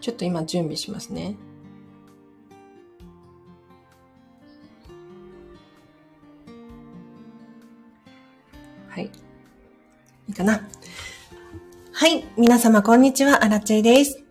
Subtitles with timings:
[0.00, 1.36] ちょっと今準備しますね。
[8.88, 9.04] はい。
[9.04, 10.66] いいかな。
[11.92, 12.24] はい。
[12.38, 13.44] 皆様、こんにちは。
[13.44, 14.24] アラチェです。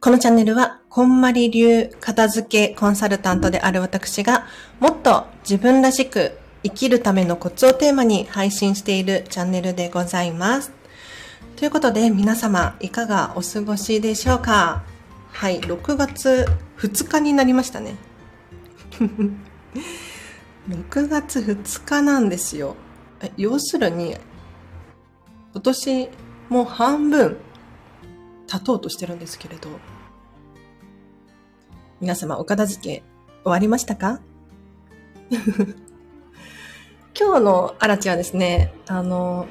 [0.00, 4.46] このチャンネルは、こんまり流片付けコンサルタントである私が、
[4.80, 10.81] もっと自分らしく生きるためのコツをテーマに配信しているチャンネルでございます。
[11.62, 14.82] ということで皆様いかがお過ごしでしょうか？
[15.30, 16.44] はい、6月
[16.78, 17.94] 2日になりましたね。
[20.68, 22.74] 6月2日なんですよ。
[23.36, 24.16] 要するに、
[25.52, 26.08] 今年
[26.48, 27.36] もう半分
[28.48, 29.68] 経とうとしてるんですけれど、
[32.00, 33.04] 皆様お片付け
[33.44, 34.18] 終わりましたか？
[37.16, 39.46] 今日のアラチはですね、あの、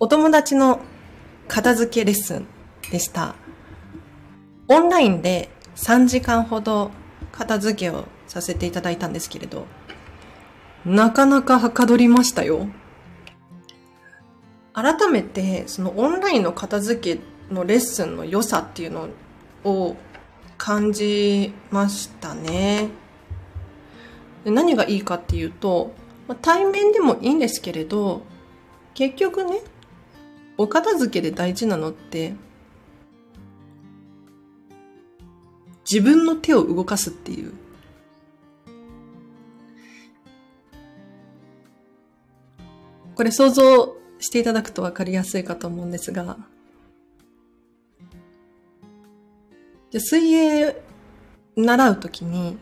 [0.00, 0.80] お友達の
[1.48, 2.46] 片付けレッスン
[2.92, 3.34] でした。
[4.68, 6.92] オンラインで3時間ほど
[7.32, 9.66] 片付けをさせていただいたんですけれど、
[10.84, 12.68] なかなかはかどりましたよ。
[14.72, 17.20] 改めて、そのオンラインの片付け
[17.52, 19.08] のレッスンの良さっていうの
[19.64, 19.96] を
[20.56, 22.90] 感じましたね。
[24.44, 25.90] 何がいいかっていうと、
[26.40, 28.22] 対面でもいいんですけれど、
[28.94, 29.60] 結局ね、
[30.58, 32.34] お片付けで大事なのって、
[35.90, 37.52] 自分の手を動かすっていう。
[43.14, 46.36] これ想像していただくとわかりやすいかと思うんですが、
[49.90, 50.76] じゃ水泳
[51.56, 52.58] 習うときに、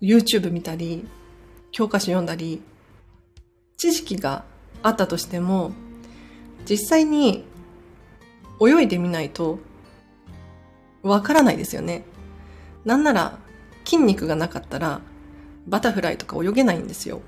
[0.00, 1.06] YouTube 見たり、
[1.72, 2.62] 教科書読んだり、
[3.76, 4.44] 知識が
[4.82, 5.72] あったとしても、
[6.68, 7.44] 実際に
[8.60, 9.58] 泳いでみないと
[11.02, 12.04] わからないですよね。
[12.84, 13.38] なんなら
[13.84, 15.00] 筋肉がなかったら
[15.66, 17.20] バタフライとか泳げないんですよ。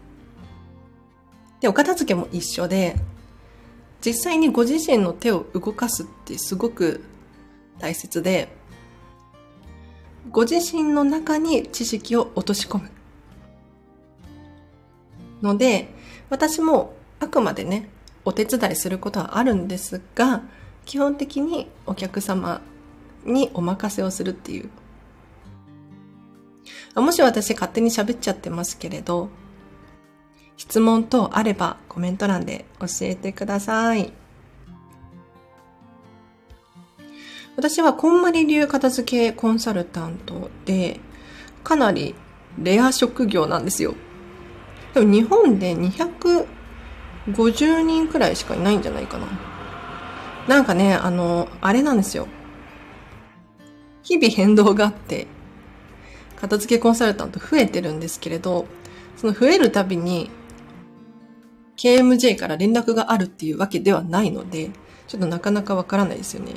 [1.60, 2.96] で、お片付けも一緒で、
[4.04, 7.02] 実際にご自身の手を動かすってすごく
[7.78, 8.48] 大切で、
[10.30, 12.90] ご自身の中に知識を落とし込む。
[15.42, 15.94] ので、
[16.28, 17.88] 私もあくまでね、
[18.26, 20.42] お手伝いすることはあるんですが、
[20.84, 22.60] 基本的にお客様
[23.24, 24.66] にお任せをするってい
[26.94, 27.00] う。
[27.00, 29.28] もし私勝手に喋っちゃってますけれど、
[30.56, 34.12] 質問等あればコメント欄で教えてください。
[37.54, 40.98] 私はこんまり流片付けコンサルタントで、
[41.62, 42.16] かなり
[42.58, 43.94] レア職業なんですよ。
[44.94, 46.55] でも日本で200
[47.28, 49.26] 50人くらいしかいないんじゃないかな。
[50.48, 52.28] なんかね、あの、あれなんですよ。
[54.02, 55.26] 日々変動があって、
[56.36, 58.66] 片付けコンサルタント増えてるんですけれど、
[59.16, 60.30] その増えるたびに、
[61.76, 64.70] KMJ から連絡があるっていうわけではないので、
[65.08, 66.52] ちょっとなかなかわからないですよね。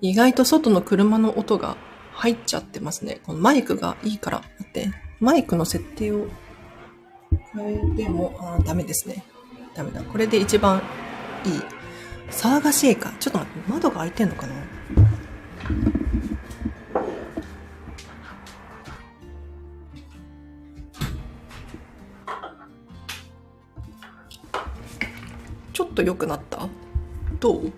[0.00, 1.78] 意外と外の車の音が
[2.12, 3.20] 入っちゃってますね。
[3.24, 4.38] このマイクがいいから。
[4.58, 5.03] 待って。
[5.24, 6.28] マイクの設定を
[7.54, 9.24] 変えても、あダメですね。
[9.74, 10.02] ダメだ。
[10.02, 10.82] これで一番
[11.46, 11.52] いい。
[12.30, 13.10] 騒がしいか。
[13.18, 14.54] ちょっと待って、窓が開いてんのかな？
[25.72, 26.68] ちょっと良くなった？
[27.40, 27.72] どう？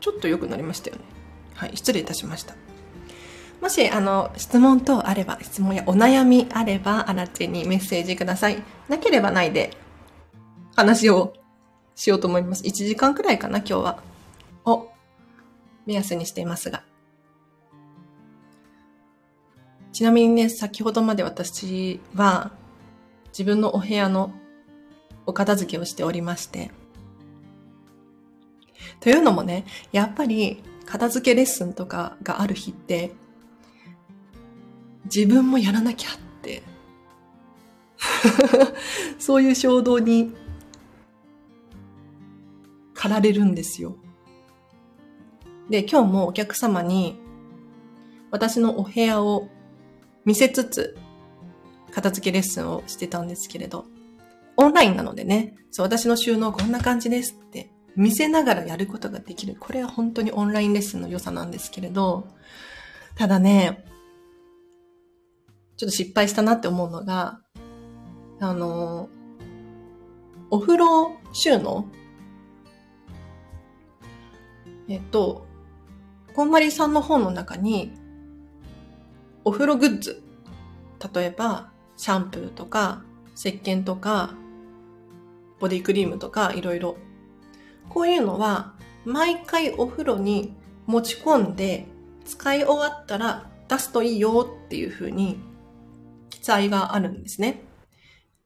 [0.00, 1.04] ちょっと良くなりましたよね。
[1.54, 2.54] はい、失礼いたしました。
[3.60, 8.62] もし、あの、質問等あれば、質問やお悩みあれば、あらちにメッセージください。
[8.88, 9.76] なければないで、
[10.74, 11.34] 話を
[11.94, 12.64] しようと思います。
[12.64, 14.02] 1時間くらいかな、今日は。
[14.64, 14.88] を、
[15.84, 16.82] 目安にしていますが。
[19.92, 22.52] ちなみにね、先ほどまで私は、
[23.28, 24.32] 自分のお部屋の
[25.26, 26.70] お片付けをしておりまして。
[29.00, 33.12] というのもね、やっぱり片付けレッスンとかがある日って、
[35.04, 36.12] 自分もやらなきゃっ
[36.42, 36.62] て
[39.18, 40.32] そういう衝動に
[42.94, 43.96] 駆られるんですよ。
[45.70, 47.18] で、今日もお客様に
[48.30, 49.48] 私のお部屋を
[50.24, 50.98] 見せつつ
[51.90, 53.86] 片付けレッスンをしてたんですけれど、
[54.56, 59.56] オンラインなのでね、そう、私の収納こんな感じですって見せながらやることができる。
[59.58, 62.28] これは本当にオンラインレッスンの良さなんですけれど、
[63.16, 63.84] ただね、
[65.80, 67.40] ちょっと失敗したなって思うのが、
[68.38, 69.08] あの、
[70.50, 71.86] お風呂収納？
[74.88, 75.46] えっと、
[76.34, 77.94] こんまりさんの本の中に、
[79.42, 80.22] お風呂グッズ、
[81.14, 83.02] 例えば、シャンプーとか、
[83.34, 84.34] 石鹸とか、
[85.60, 86.98] ボディクリームとか、いろいろ。
[87.88, 88.74] こういうのは、
[89.06, 90.54] 毎回お風呂に
[90.84, 91.86] 持ち込んで、
[92.26, 95.40] 使い終わったら出すといいよっていう風に
[96.40, 97.62] 載があるんですね。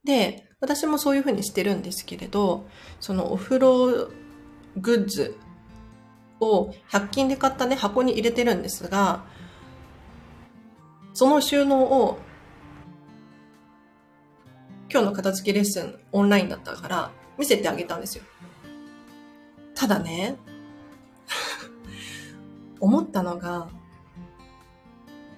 [0.03, 2.65] で、私もそういう風にしてるんですけれど、
[2.99, 4.09] そのお風呂
[4.77, 5.37] グッズ
[6.39, 9.23] を100均で買ったね、箱に入れてるんですが、
[11.13, 12.17] その収納を
[14.91, 18.23] 今日の片付けレッスンオンラインだったから見せてあげたんですよ。
[19.73, 20.37] ただね、
[22.79, 23.69] 思ったのが、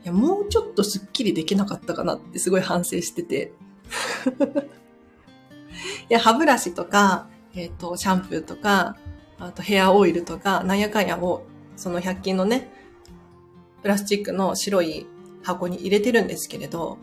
[0.07, 3.53] や、もうちょっとスッキリできなかったかなってすごい反省してて。
[6.09, 8.97] いや、歯ブラシとか、えっ、ー、と、シャンプーとか、
[9.37, 11.43] あとヘアオイルとか、なんやかんやを、
[11.75, 12.71] その100均のね、
[13.81, 15.05] プラスチックの白い
[15.43, 16.97] 箱に入れてるんですけれど、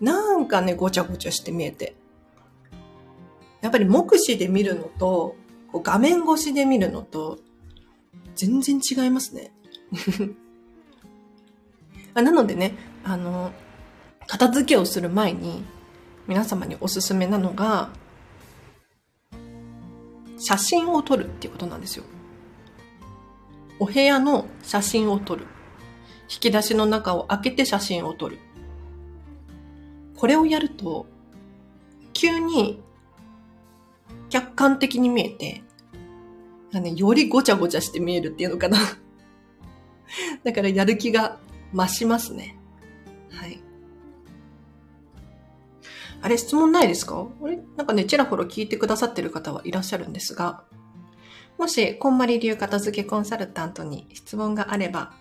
[0.00, 1.94] なんかね、ごちゃごちゃして見えて。
[3.60, 5.36] やっぱり目視で見るのと、
[5.70, 7.38] こう画面越しで見るのと、
[8.34, 9.52] 全然違いますね。
[12.14, 13.52] なのでね、あの、
[14.26, 15.64] 片付けをする前に、
[16.26, 17.90] 皆様におすすめなのが、
[20.38, 22.04] 写真を撮るっていうことなんですよ。
[23.78, 25.46] お部屋の写真を撮る。
[26.30, 28.38] 引き出しの中を開けて写真を撮る。
[30.16, 31.06] これをやると、
[32.12, 32.82] 急に
[34.30, 35.62] 客観的に見えて、
[36.72, 38.78] ね、よりごちゃごちゃして見えるっていうのかな。
[40.42, 41.38] だからやる気が
[41.74, 42.56] 増しますね。
[43.30, 43.60] はい。
[46.20, 47.26] あれ、質問ないですか？
[47.42, 47.58] あれ？
[47.76, 50.64] なんかね、ちらほら聞いてくださってる方はいらっしゃるんですが、
[51.58, 55.14] もし、こんまり流片付けコンサルタントに質問があれば、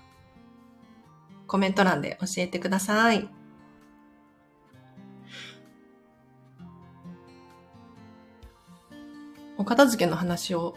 [1.48, 3.28] コメント欄で教えてください。
[9.58, 10.76] お片付けの話を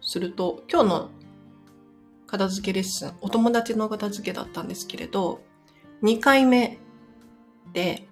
[0.00, 1.10] すると、今日の
[2.34, 5.40] 片付けレッスン、お友達の片付けだったんですけれど、
[6.02, 6.78] 2回目
[7.72, 8.08] で、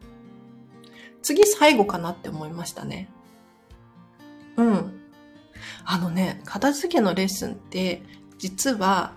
[1.22, 3.08] 次最後かなって思いましたね。
[4.56, 5.00] うん。
[5.84, 8.02] あのね、片付けのレッスンって、
[8.38, 9.12] 実は、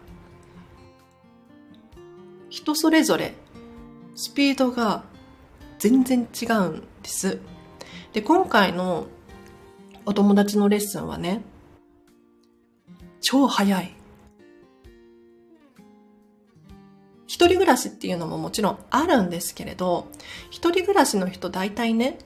[2.49, 3.35] 人それぞれ、
[4.15, 5.03] スピードが
[5.77, 7.39] 全然違うんです。
[8.13, 9.05] で、今回の
[10.07, 11.43] お友達のレッスンはね、
[13.21, 13.94] 超早い。
[17.35, 20.07] 一人暮らしっていうのももちろんあるんですけれど、
[20.51, 22.17] 一人暮らしの人大体ね、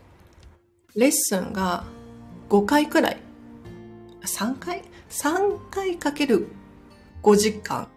[0.95, 1.83] レッスンが
[2.48, 3.18] 5回くらい、
[4.22, 6.50] 3回 ?3 回かける
[7.24, 7.88] 5時間、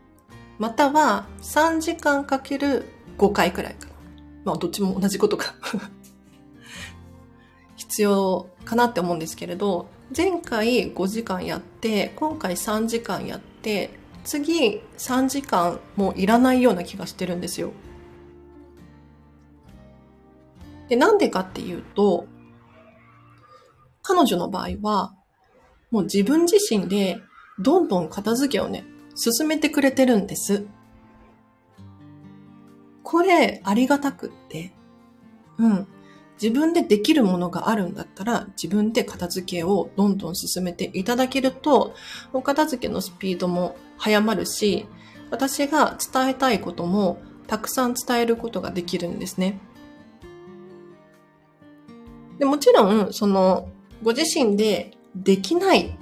[0.58, 2.86] または3時間かける
[3.18, 3.92] 5回くらいかな。
[4.46, 5.54] まあどっちも同じことか
[7.76, 9.86] 必要かなって思うんですけれど、
[10.16, 17.72] 前回5時間やって、今回3時間やって、次3時間もういらないような気がしてるんですよ。
[20.88, 22.26] で、なんでかっていうと、
[24.02, 25.14] 彼女の場合は、
[25.90, 27.20] もう自分自身で
[27.58, 30.66] どんどん片付けをね、進めてくれてるんです。
[33.02, 34.72] これ、ありがたくって、
[35.58, 35.86] うん。
[36.40, 41.94] 自分でできるものがあるんだったら、自分で片付けをどんどん進めていただけると、
[42.32, 44.88] お片付けのスピードも早まるし、
[45.30, 49.60] 私が伝えたいこともたくさん伝えることができるんですね。
[52.40, 53.68] でもちろん、その、
[54.02, 55.92] ご自身でできないっ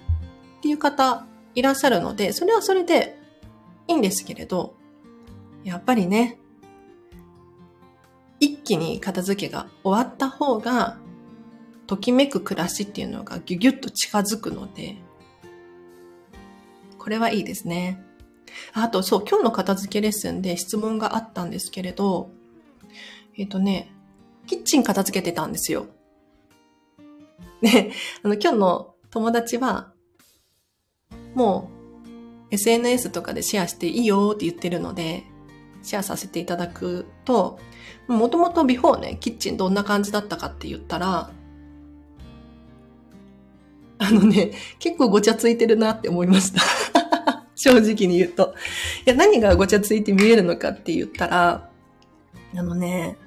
[0.63, 3.19] ていう方いらっしゃるので、それはそれで
[3.87, 4.75] いいんですけれど、
[5.63, 6.39] やっぱりね、
[8.41, 10.97] 一気に片付けが終わった方が、
[11.87, 14.97] ときめく暮らしっていうのがギュギュッと近づくので、
[17.01, 18.05] これはいいですね。
[18.75, 22.31] あと、そう、今日の片付けレッスンで質問があったんですけれど、
[23.39, 23.91] えっ、とね、
[24.47, 25.87] キッチン片付けてたんですよ。
[27.63, 27.93] で、
[28.23, 29.93] あの、今日の友達は、
[31.35, 31.71] も
[32.51, 35.25] う、SNS とかでシェアしていいよって言ってるので、
[35.83, 37.59] シェアさせていただくと、
[38.09, 41.31] もともとビフォーね、キッチンどんな感じだったかって言ったら、
[44.03, 46.63] あのね、結構ごちゃついてるなって思いました。
[47.55, 48.55] 正直に言うと。
[49.07, 51.69] いや、何がごちゃついて見えるのかって言ったら、
[52.57, 53.19] あのね、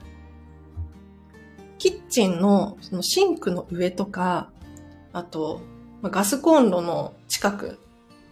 [1.78, 4.50] キッチンのそのシンクの上とか、
[5.14, 5.62] あと、
[6.02, 7.80] ガスコンロの近く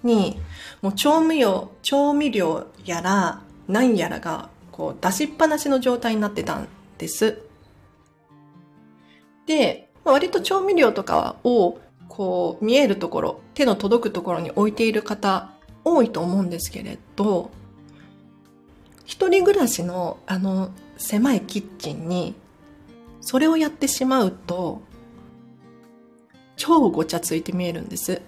[0.02, 0.40] に、
[0.82, 6.68] もう調味料、調味料やら、何やらが、こう、出しっぱなしの状態になってたん
[6.98, 7.38] です。
[9.46, 11.78] で、割と調味料とかを、
[12.12, 15.54] こう、見えるところ、手の届くところに置いている方、
[15.86, 17.52] 多いと思うんですけれど、
[19.06, 22.36] 一人暮らしの、あの、狭いキッチンに、
[23.22, 24.82] それをやってしまうと、
[26.58, 28.22] 超ごちゃついて見えるんです。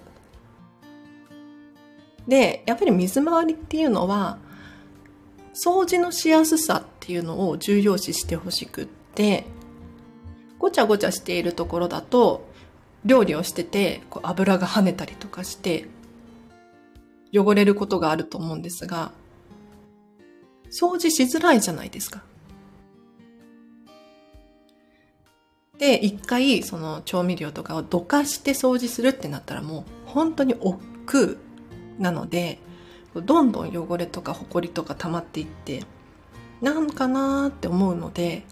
[2.26, 4.38] で、やっぱり水回りっていうのは、
[5.52, 9.44] 掃除のしやすさっていうのを重要視してほしくって、
[10.58, 12.53] ごちゃごちゃしているところだと、
[13.04, 15.86] 料理をしてて、こう油が跳ねたりとかして、
[17.32, 19.12] 汚れることがあると思うんですが、
[20.70, 22.22] 掃除しづらいじゃないですか。
[25.78, 31.36] で、一回その調味料とかをどかして掃除するってなったらもう本当に億劫
[31.98, 32.58] なので、
[33.22, 35.84] どんどん汚れとかホコリとか溜まっていって
[36.60, 38.42] なんかなーって思うので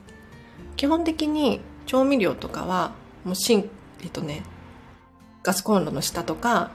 [0.77, 2.93] 基本的に調味料とかは
[3.25, 3.71] もうシン
[4.03, 4.43] えっとね
[5.43, 6.71] ガスコンロの下とか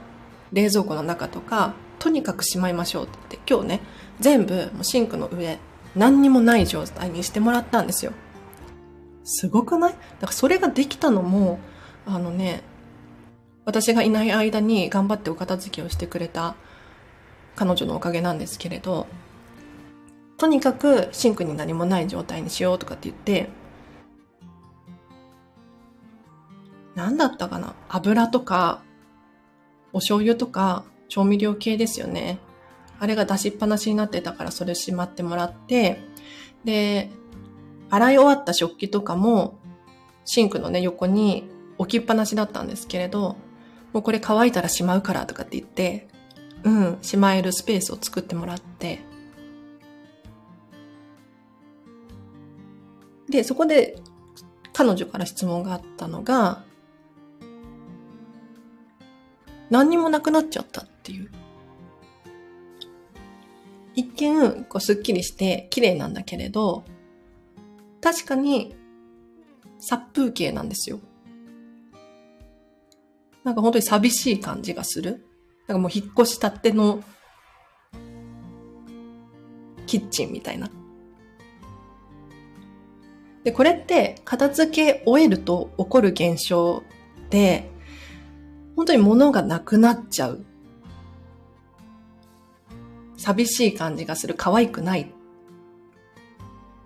[0.52, 3.80] 冷蔵庫の中とかとにかくしまいましょうってって今日ね
[4.20, 5.58] 全部シンクの上
[5.96, 8.12] 何にもない状態にしてもらったんですよ。
[9.24, 9.92] すごくない？
[9.92, 11.58] だからそれができたのも
[12.06, 12.62] あのね
[13.64, 16.54] 私がいない間に頑張ってお片付けをしてくれた
[17.56, 19.06] 彼女のおかげなんですけれど、
[20.38, 23.50] とにかくシンクに何もない状態にしようとかって言って、
[26.98, 27.76] 何だったかな？
[27.88, 28.82] 油とか、
[29.92, 32.40] お醤油とか、調味料系ですよね。
[32.98, 36.00] あれが出しっぱなしになってたからそれしまってもらって、
[36.64, 37.08] で、
[37.88, 39.60] 洗い終わった食器とかも、
[40.24, 43.36] シンクのね、横に置きっぱなしだったんですけれど、
[43.92, 46.08] もうこれ乾いたらしまうからとかって言って、
[46.64, 48.98] うん、しまえるスペースを作ってもらって、
[53.30, 54.00] で、そこで
[54.72, 56.64] 彼女から質問があったのが、
[59.70, 61.30] 何にもなくなっちゃったっていう。
[63.94, 66.84] 一見、こう、すっきりして綺麗なんだけれど、
[68.00, 68.76] 確かに
[69.80, 71.00] 殺風景なんですよ。
[73.44, 75.24] なんか本当に寂しい感じがする。
[75.66, 77.02] なんかもう引っ越したっての
[79.86, 80.70] キッチンみたいな。
[83.44, 86.82] で、これって片付け終えると起こる現象
[87.30, 87.70] で、
[88.78, 90.44] 本当に物がなくなっちゃう。
[93.16, 94.36] 寂しい感じがする。
[94.36, 95.12] 可愛くない。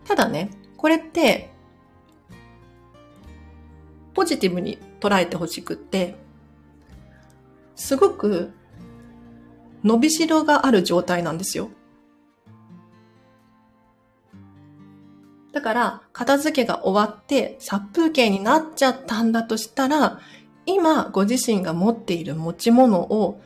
[0.06, 1.52] ただね、これって、
[4.14, 6.16] ポジティブに捉えてほしくって、
[7.76, 8.54] すごく
[9.84, 11.68] 伸びしろがある状態なんですよ。
[15.52, 20.20] だから、片付けが終わって殺風景になっちゃったんだとしたら、
[20.66, 23.40] 今ご自身が持っている持ち物を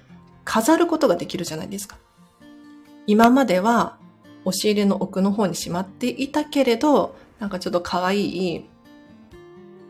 [0.44, 1.98] 飾ることができるじゃないですか。
[3.06, 3.98] 今までは
[4.44, 8.64] 押し入れの奥の方にしまっていたけれど、なんかちょっと可愛い、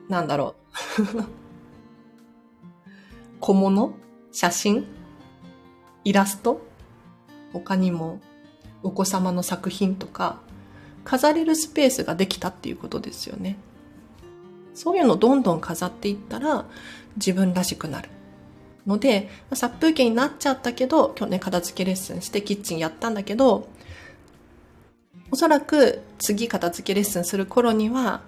[0.08, 0.54] なんだろ
[0.98, 1.22] う。
[3.40, 3.94] 小物？
[4.32, 4.86] 写真？
[6.04, 6.60] イラスト？
[7.52, 8.20] 他にも
[8.82, 10.40] お子様の作品とか
[11.04, 13.56] 飾れるスペースができたっていうことですよね。
[14.74, 16.66] そういうのをどんどん飾っていったら
[17.16, 18.08] 自分らしくなる。
[18.86, 23.68] ので、殺風景になっちゃったけど、今日ね、片付けレッスンしてキッチンやったんだけど、
[25.30, 28.22] おそらく次片付けレッスンする頃には、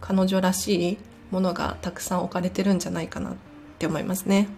[0.00, 0.98] 彼女らしい
[1.30, 3.34] ものがたくさん置かれてるんじゃないかなっ
[3.78, 4.48] て思いますね。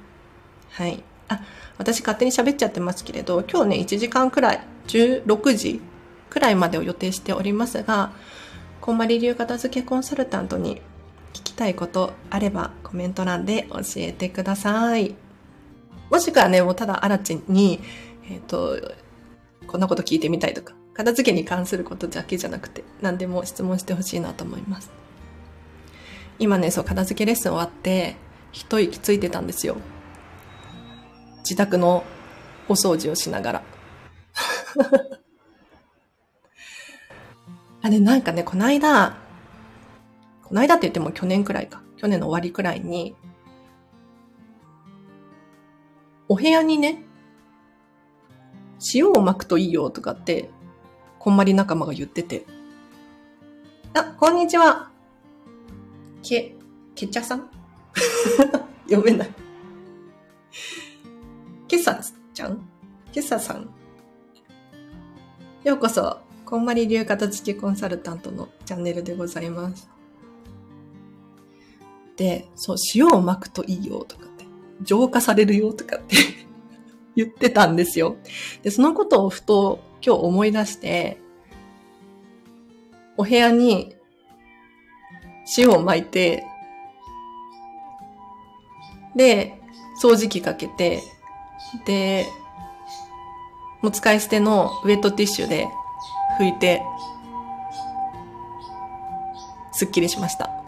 [0.70, 1.04] はい。
[1.28, 1.40] あ、
[1.78, 5.80] 私勝手に喋っちゃってますけれど、今日ね、1時間くらい、16時
[6.30, 8.12] くらいまでを予定しておりますが、
[8.80, 10.82] こんまり流片付けコンサルタントに
[11.34, 15.14] 聞きたいことあればコメント欄で教えてください。
[16.10, 17.80] もしくはね、もうただあらちに、
[18.30, 18.78] えっ、ー、と、
[19.66, 24.90] こんなこと聞いてみたいとか、片付けに関することだけじゃなくて、何でも質問してほしいなと思います。
[26.38, 28.16] 今ね、そう、片付けレッスン終わって、
[28.52, 29.76] 一息ついてたんですよ。
[31.38, 32.04] 自宅の
[32.68, 33.62] お掃除をしながら。
[37.82, 39.16] あれ、なんかね、この間、
[40.44, 41.82] この間って言っても去年くらいか。
[41.96, 43.16] 去年の終わりくらいに、
[46.28, 47.02] お部屋にね、
[48.94, 50.50] 塩を巻くといいよとかって、
[51.18, 52.44] こんまり仲間が言ってて。
[53.94, 54.90] あ、こんにちは。
[56.22, 56.54] け、
[56.94, 57.50] けちゃさん？
[58.88, 59.30] 読めない。
[61.66, 61.98] けさ
[62.34, 62.68] ちゃん？
[63.12, 63.70] けささん？
[65.62, 69.93] ようこそ、こんまり流片付けコンサルタントのチャンネルでございます。
[72.16, 74.44] で、そう、塩を巻くといいよとかって、
[74.82, 76.16] 浄化されるよとかって
[77.16, 78.16] 言ってたんですよ。
[78.62, 81.18] で、そのことをふと今日思い出して、
[83.16, 83.94] お部屋に
[85.56, 86.44] 塩を巻いて、
[89.14, 89.60] で、
[90.02, 91.02] 掃除機かけて、
[91.86, 92.26] で、
[93.82, 95.68] もう使い捨てのウェットティッシュで
[96.40, 96.82] 拭いて、
[99.72, 100.63] すっきりしました。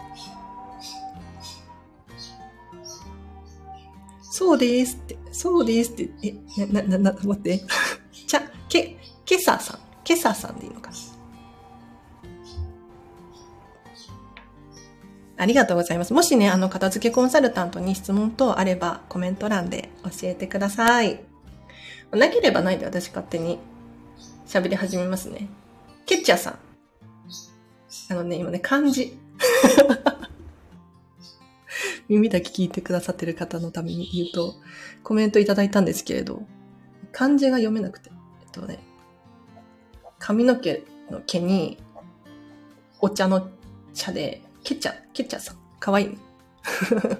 [4.37, 6.35] そうですって、そうですって、え、
[6.67, 7.59] な、な、な、待って。
[8.27, 10.97] ちゃ、け、けささん、けささんでいいのかな。
[15.37, 16.13] ありがとうございます。
[16.13, 21.19] もしね、あの、片付けコンサルタントに質問等あれば、コメント欄で教えてください。
[22.11, 23.57] なければないで私勝手に
[24.45, 25.47] 喋り始めますね。
[26.05, 26.59] ケッチャーさん。
[28.09, 29.17] あのね、今ね、漢字。
[32.09, 34.55] 耳だけ聞いてくださってる方のために言うと、
[35.03, 36.43] コメントいただいたんですけれど、
[37.11, 38.11] 漢字が読めなくて。
[38.41, 38.79] えっとね、
[40.19, 41.77] 髪の毛の毛に、
[42.99, 43.49] お茶の
[43.93, 45.57] 茶で、ケチャ、ケチャさん。
[45.79, 46.17] かわいいね。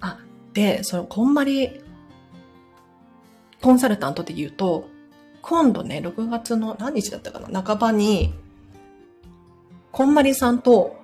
[0.00, 0.18] あ、
[0.52, 1.80] で、その、こんまり、
[3.62, 4.88] コンサルタントで言うと、
[5.42, 8.34] 今度ね、6月の何日だったかな半ばに、
[9.92, 10.96] こんまりさんと、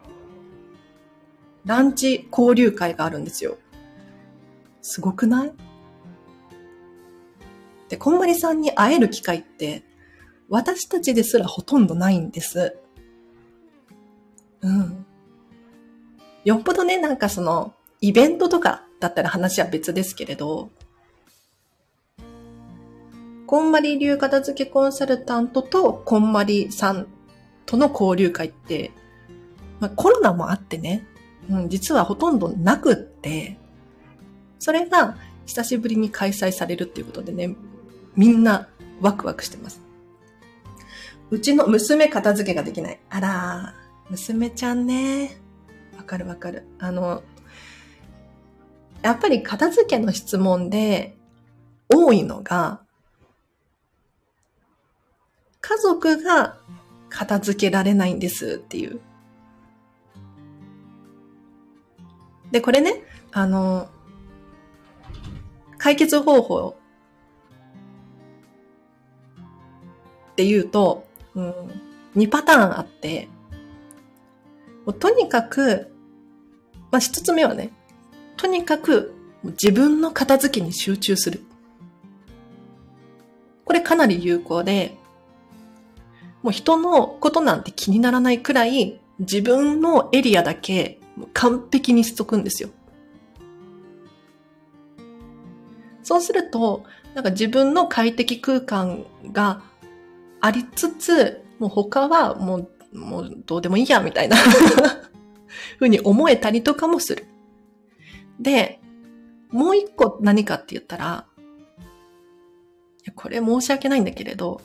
[1.65, 3.59] ランチ交流会があるんですよ。
[4.81, 5.53] すごくない？
[7.89, 9.85] で、こんまりさんに会える機会って、
[10.49, 12.77] 私たちですらほとんどないんです。
[14.61, 15.07] うん。
[16.45, 20.71] よっぽどね、なんかその、イベントとかだったら話は別ですけれど、
[23.47, 27.07] こんまり流片付けコンサルタントとこんまりさん
[27.67, 28.91] との交流会って、
[29.79, 31.07] まあ、コロナもあってね、
[31.51, 33.59] うん、実はほとんどなくって、
[34.59, 37.57] それが久しぶりに開催されるっていうことでね、
[38.17, 38.69] みんな
[39.01, 39.81] ワクワクしてます。
[41.31, 43.01] うちの娘片付けができない。
[43.11, 43.75] あら、
[44.11, 45.39] 娘ちゃんね。
[45.97, 46.67] わかるわかる。
[46.79, 47.23] あの、
[49.03, 51.17] やっぱり片付けの質問で
[51.89, 52.83] 多いのが、
[55.61, 56.59] 家族が
[57.09, 59.01] 片付けられないんですっていう。
[62.53, 63.89] で、これね、あの、
[65.79, 66.77] 解決方法
[70.33, 71.55] っていうと、うん、
[72.17, 73.29] 2パターンあって、
[75.01, 75.93] とにかく、
[76.91, 77.73] まあ、一つ目はね、
[78.37, 81.43] とにかく自分の片付けに集中する。
[83.65, 84.97] これかなり有効で、
[86.43, 90.99] もう人のことなんて気にならないくらい自分のエリアだけ
[91.35, 92.71] 完璧にしとくんですよ。
[96.03, 99.63] そうすると、なんか自分の快適空間が
[100.41, 104.37] ありつつ、もう他はもう、もうどうでもいいや、みたいな
[105.79, 107.27] ふうに思えたりとかもする。
[108.41, 108.81] で、
[109.51, 111.27] もう一個何かって言ったら、
[113.15, 114.61] これ申し訳ないんだけれど、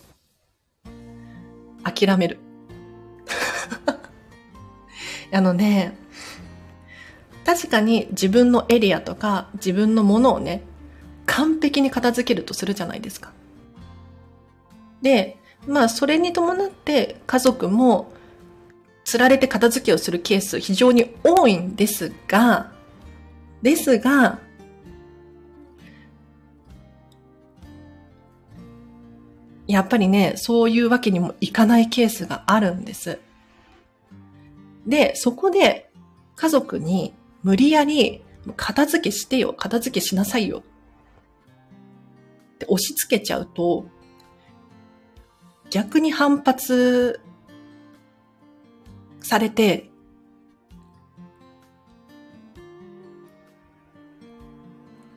[1.84, 2.40] 諦める。
[5.32, 5.98] あのね、
[7.48, 10.64] 確かに自分のエリアとか自分のものをね、
[11.26, 13.32] 完璧に片付けるとするじゃないですか。
[15.02, 18.12] で、まあ、それに伴って家族も、
[19.06, 22.74] 釣られて片付けをするケース非常に多いんですが、
[23.62, 24.40] ですが、
[29.68, 33.20] やっぱりね、そういうわけにもいかないケースがあるんです。
[34.86, 35.90] で、そこで
[36.36, 38.23] 家族に無理やり、
[38.56, 40.60] 片付けしてよ、片付けしなさいよ。
[40.60, 43.86] って押し付けちゃうと、
[45.69, 47.19] 逆に反発
[49.21, 49.89] されて、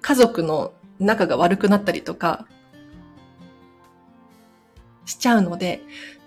[0.01, 2.47] 家族の仲が悪くなったりとか、
[5.05, 5.83] しちゃうので、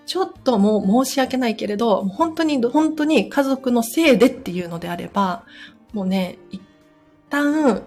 [0.06, 5.44] ちょっともう申し訳ないけれど、本当に、本当に家族のせいでっていうのであれば、
[5.94, 6.60] もうね、一
[7.30, 7.82] 旦、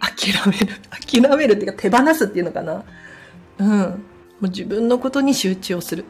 [0.00, 0.74] 諦める。
[0.90, 2.84] 諦めるっていうか手放すっていうのかな。
[3.58, 3.68] うん。
[3.70, 3.96] も
[4.42, 6.04] う自分のことに集中をする。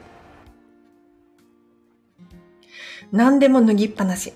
[3.13, 4.33] 何でも脱ぎっぱなし。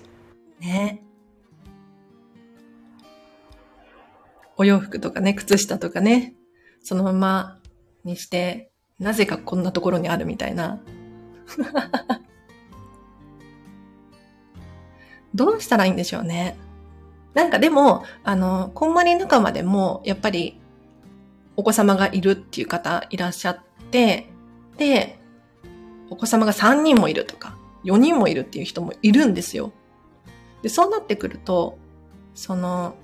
[0.59, 1.03] ね。
[4.55, 6.35] お洋服とかね、靴下とかね、
[6.83, 7.59] そのまま
[8.03, 10.79] にして、なぜかこんなところにあるみたいな。
[15.33, 16.55] どうしたらいいんでしょうね。
[17.33, 20.59] なんかでも、あの、こんまり仲間でも、やっぱり、
[21.55, 23.59] お子様がいるっていう方いらっしゃっ
[23.91, 24.27] て、
[24.77, 25.19] で、
[26.09, 29.71] お子様が3人もいるとか、4人もいるっていう人もいるんですよ。
[30.61, 31.77] で、そうなってくると、
[32.35, 32.95] その、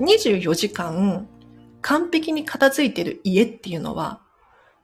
[0.00, 1.28] 24時間
[1.80, 4.20] 完璧に片付いてる家っていうのは、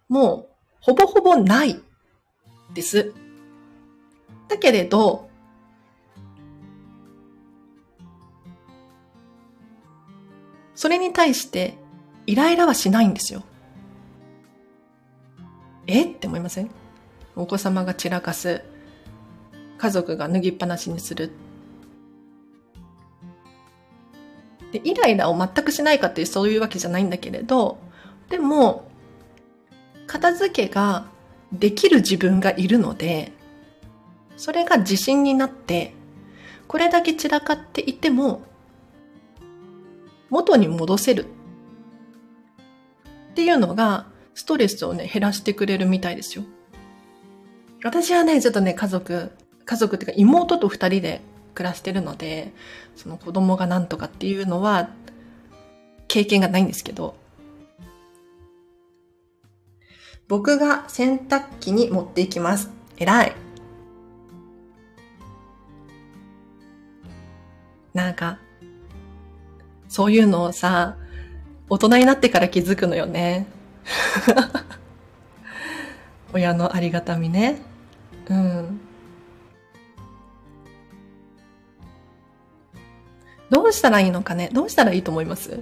[0.09, 1.81] もうほぼほぼない
[2.75, 3.12] です。
[4.49, 5.29] だけれど、
[10.75, 11.77] それに対して
[12.27, 13.43] イライラはしないんですよ。
[15.87, 16.05] え？
[16.05, 16.71] って思いません？
[17.37, 18.63] お子様が散らかす。
[19.77, 21.31] 家族が脱ぎっぱなしにする。
[24.73, 27.79] で、イライラを全くしないかっていうそういうわけじゃないんだけれど、
[28.29, 28.89] でも、
[30.07, 31.07] 片付けが
[31.53, 33.33] できる自分がいるので、
[34.37, 35.93] それが自信になって、
[36.67, 38.43] これだけ散らかっていても、
[40.35, 41.27] 元に戻せる
[43.31, 46.44] っていうのが、ストレスをね、減らしてくれるみたいですよ。
[47.85, 49.31] 私はね、ちょっとね、家族、
[49.64, 51.20] 家族っていうか妹と二人で
[51.55, 52.53] 暮らしてるので、
[52.97, 54.90] その子供が何とかっていうのは、
[56.09, 57.14] 経験がないんですけど、
[60.27, 62.70] 僕が洗濯機に持っていきます。
[62.97, 63.33] 偉い。
[67.92, 68.40] なんか、
[69.95, 70.97] そういうのをさ、
[71.71, 73.47] 大人になってから気づくのよね。
[76.35, 77.63] 親のありがたみね。
[78.29, 78.81] うん。
[83.51, 84.51] どうしたらいいのかね？
[84.53, 85.61] どうしたらいいと思います？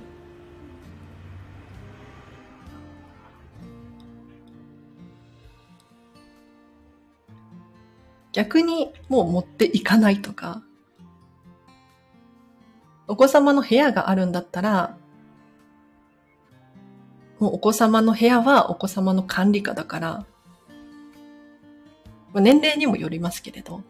[8.33, 10.62] 逆にもう持っていかないとか、
[13.08, 14.96] お子様の部屋があるんだったら、
[17.38, 20.26] もうお子様の部屋はお子様の管理下だから、
[22.34, 23.82] 年齢にもよりますけれど、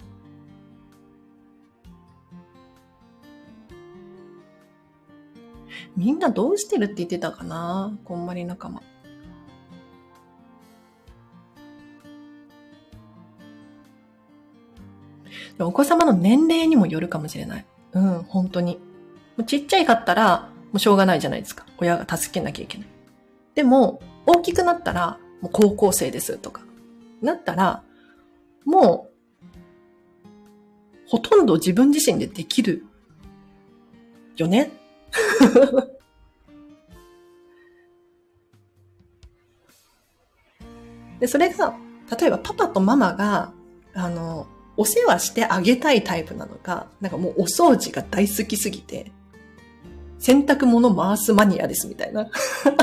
[5.96, 7.96] みんなどうしてるって言ってたかな？
[8.04, 8.82] こんまり仲間。
[15.60, 17.66] お子様の年齢にもよるかもしれない。
[17.92, 18.80] うん、本当に。
[19.46, 21.66] ちっちゃいかったら、もうしょうがないじゃないですか。
[21.78, 22.86] 親が助けなきゃいけない。
[23.54, 26.62] でも、大きくなったら、もう高校生ですとか、
[27.20, 27.82] なったら、
[28.64, 29.12] もう、
[31.08, 32.86] ほとんど自分自身でできる
[34.36, 34.70] よね？
[41.20, 41.76] で、それが、
[42.18, 43.52] 例えばパパとママが、
[43.94, 49.12] あの、お世話してあげたいタイプなのか、なんかもうお掃除が大好きすぎて、
[50.22, 52.30] 洗濯物回すマニアですみたいな。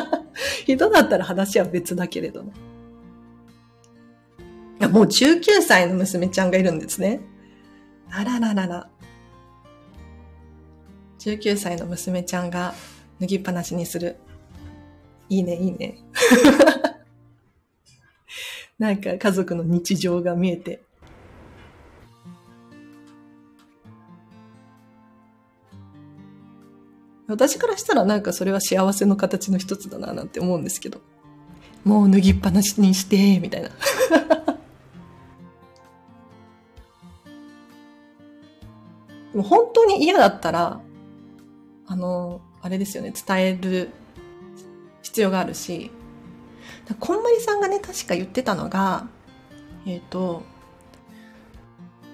[0.67, 2.51] 人だったら話は別だけれどね。
[4.81, 7.21] いや、もう19歳の娘ちゃんがいるんですね。
[8.11, 8.89] あらららら。
[11.19, 12.73] 19歳の娘ちゃんが
[13.21, 14.17] 脱ぎっぱなしにする。
[15.29, 15.97] いいね、いいね。
[18.77, 20.83] なんか家族の日常が見えて
[27.29, 30.99] 私からしたらなんかそれは幸せの形の一つだななんて思うんですけど。
[31.85, 33.69] もう脱ぎっぱなしにして、みたいな。
[33.69, 33.75] で
[39.37, 40.81] も本当に嫌だったら、
[41.87, 43.91] あの、あれですよね、伝える
[45.03, 45.91] 必要があるし、
[46.99, 49.07] こんまりさんがね、確か言ってたのが、
[49.85, 50.43] えっ、ー、と、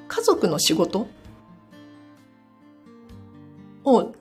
[0.08, 1.08] 家族の仕事
[3.84, 4.14] を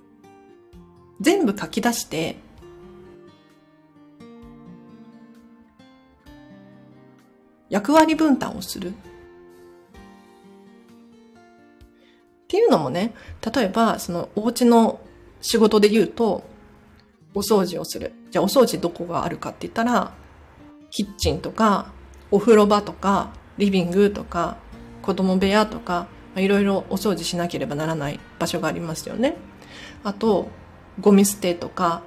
[1.24, 2.36] 全部書き出して、
[7.70, 8.90] 役割分担をする。
[8.90, 8.92] っ
[12.46, 13.14] ていうのもね、
[13.54, 15.00] 例えば、そのお家の
[15.40, 16.44] 仕事で言うと、
[17.34, 18.12] お掃除をする。
[18.30, 20.12] じゃあお掃除どこがあるかって言ったら、
[20.90, 21.90] キッチンとか、
[22.30, 24.58] お風呂場とか、リビングとか、
[25.00, 26.06] 子供部屋とか、
[26.36, 29.36] いろいろお掃除しなければならない場所がありますよね。
[30.04, 30.48] あと、
[31.00, 32.02] ゴミ捨てとか、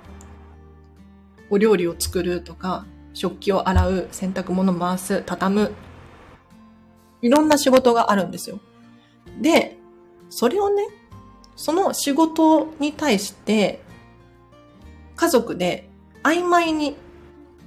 [1.49, 5.71] お料理を作るとか、食器を洗う、洗濯物回す、畳む。
[7.21, 8.59] いろんな仕事があるんですよ。
[9.41, 9.77] で、
[10.29, 10.87] それをね、
[11.55, 13.81] その仕事に対して、
[15.15, 15.89] 家族で
[16.23, 16.95] 曖昧に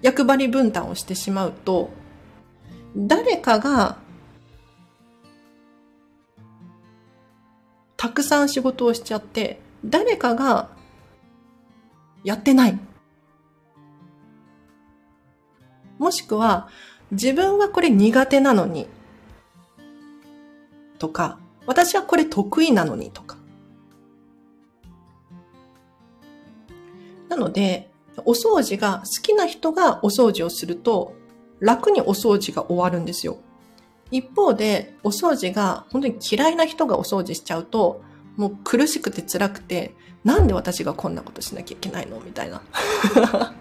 [0.02, 1.90] 役割分担をしてしまうと、
[2.96, 3.98] 誰かが
[7.96, 10.70] たくさん仕事をしちゃって、誰かが
[12.24, 12.78] やってない。
[15.98, 16.68] もしくは、
[17.10, 18.86] 自分はこれ苦手なのに、
[20.98, 23.36] とか、私はこれ得意なのにとか。
[27.28, 27.90] なので、
[28.24, 31.14] お掃除が好きな人がお掃除をすると、
[31.60, 33.38] 楽にお掃除が終わるんですよ。
[34.10, 38.02] 一方で、お掃除が本当に嫌いな人がお掃除しちゃうと、
[38.40, 42.18] もう苦しくて辛くて、なんで私がこんなことしなきゃいけないの？
[42.20, 42.62] みたいな。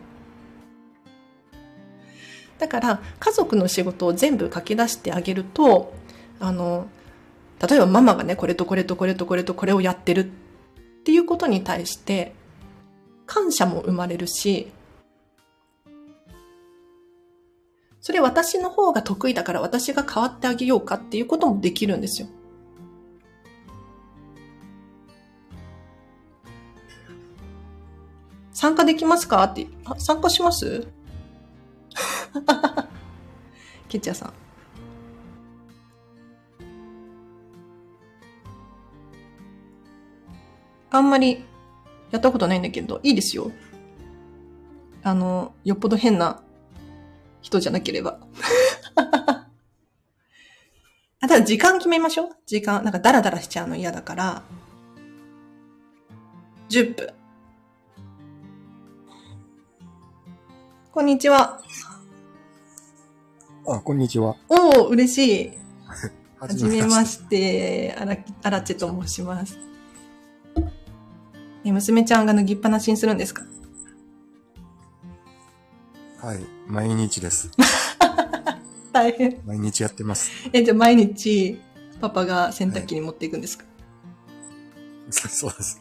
[2.58, 5.94] だから、家族の仕事を全部書き出してあげると、
[6.40, 6.88] あの、
[7.60, 10.26] 例えばママがね、これとこれとこれとこれとこれをやってるっ
[11.04, 12.34] ていうことに対して、
[13.26, 14.72] 感謝も生まれるし、
[18.00, 22.30] それ私の方が得意だから私が変わってあげようかっていうこともできるんですよ。
[28.60, 29.42] 参加できますか？
[29.46, 30.86] って、あ、参加します？
[33.88, 34.34] ケッチャさん。
[40.92, 41.46] あんまり
[42.12, 43.50] やったことないんだけど、いいですよ。
[45.04, 46.44] あの、よっぽど変な
[47.42, 48.20] 人じゃなければ。
[49.00, 49.48] あ、
[51.22, 52.30] ただ時間決めましょう。
[52.46, 52.84] 時間。
[52.84, 54.44] なんかダラダラしちゃうの嫌だから。
[56.70, 57.19] 10分。
[60.92, 61.62] こんにちは。
[63.68, 64.36] あ、こんにちは。
[64.50, 65.52] おお、嬉しい。
[66.40, 69.60] はじめまして、あら、あらちと申します。
[71.64, 73.44] え、娘ちゃんが脱ぎっぱなしにするんですか？
[76.22, 77.52] はい、毎日です。
[78.92, 79.40] 大変。
[79.46, 80.32] 毎日やってます。
[80.52, 81.62] え、じゃあ毎日、
[82.02, 83.70] パパが洗濯機に持っていくんですか、は
[85.10, 85.80] い、そうです。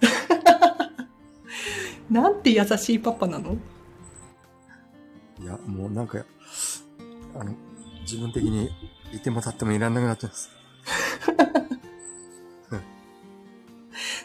[2.10, 3.54] なんて優しいパパなの？
[3.54, 3.56] い
[5.48, 6.24] や、もうなんか、
[7.38, 7.54] あの、
[8.02, 8.70] 自分的に
[9.12, 10.50] いても立ってもいらんなくなってます。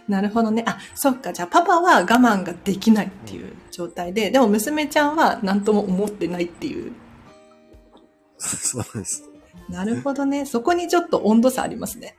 [0.07, 0.63] なるほどね。
[0.67, 1.31] あ、そっか。
[1.31, 6.91] じゃあパパは我慢ができないっていう状態で、でも娘ちゃんは何とも思ってないっていう。
[8.37, 9.23] そうです。
[9.69, 10.45] なるほどね。
[10.45, 12.17] そこにちょっと温度差ありますね。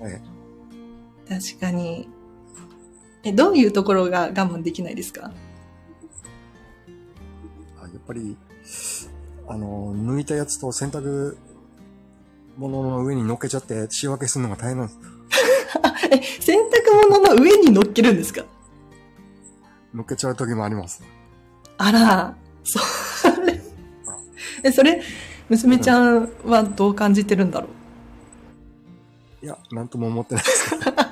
[0.00, 0.20] はい。
[1.28, 2.08] 確かに。
[3.24, 5.32] え、どういうところが我慢できないですか？
[8.06, 8.36] ぱり、
[9.48, 11.36] あの、抜いたやつと洗濯
[12.56, 14.98] 物の上に乗っけちゃって仕分けするのが大変なんです。
[16.10, 18.44] え、洗濯物の上に乗っけるんですか？
[19.92, 21.02] 乗っけちゃう時もあります。
[21.78, 22.78] あら、そ
[23.42, 23.60] れ、
[24.62, 25.02] え、それ、
[25.48, 27.68] 娘ちゃんはどう感じてるんだろ
[29.42, 29.44] う？
[29.44, 30.92] いや、なんとも思ってないですけど。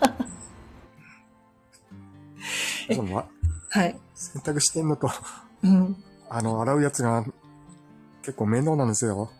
[2.88, 2.96] え
[3.80, 3.98] はい。
[4.14, 5.10] 洗濯してんのと、
[5.62, 5.96] うん。
[6.34, 7.24] あの、洗うやつが
[8.22, 9.30] 結構面倒なんですよ。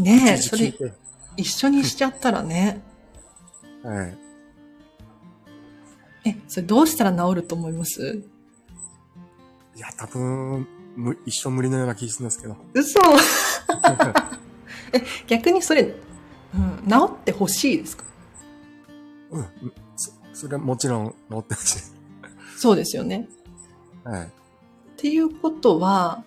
[0.00, 0.74] ねえ、それ、
[1.36, 2.82] 一緒にしちゃったらね。
[3.84, 4.18] はい。
[6.28, 8.24] え、それどうしたら治ると思います？
[9.76, 12.56] いや、多分、む一生無理のような気がするんですけど。
[12.74, 12.98] 嘘
[14.92, 15.94] え、逆にそれ、
[16.52, 18.04] うん、治ってほしいですか？
[19.30, 19.46] うん。
[19.94, 21.78] そそれはもちろん治ってほしい。
[22.56, 23.28] そうですよね。
[24.02, 24.26] はい。
[24.26, 24.28] っ
[24.96, 26.24] ていうことは、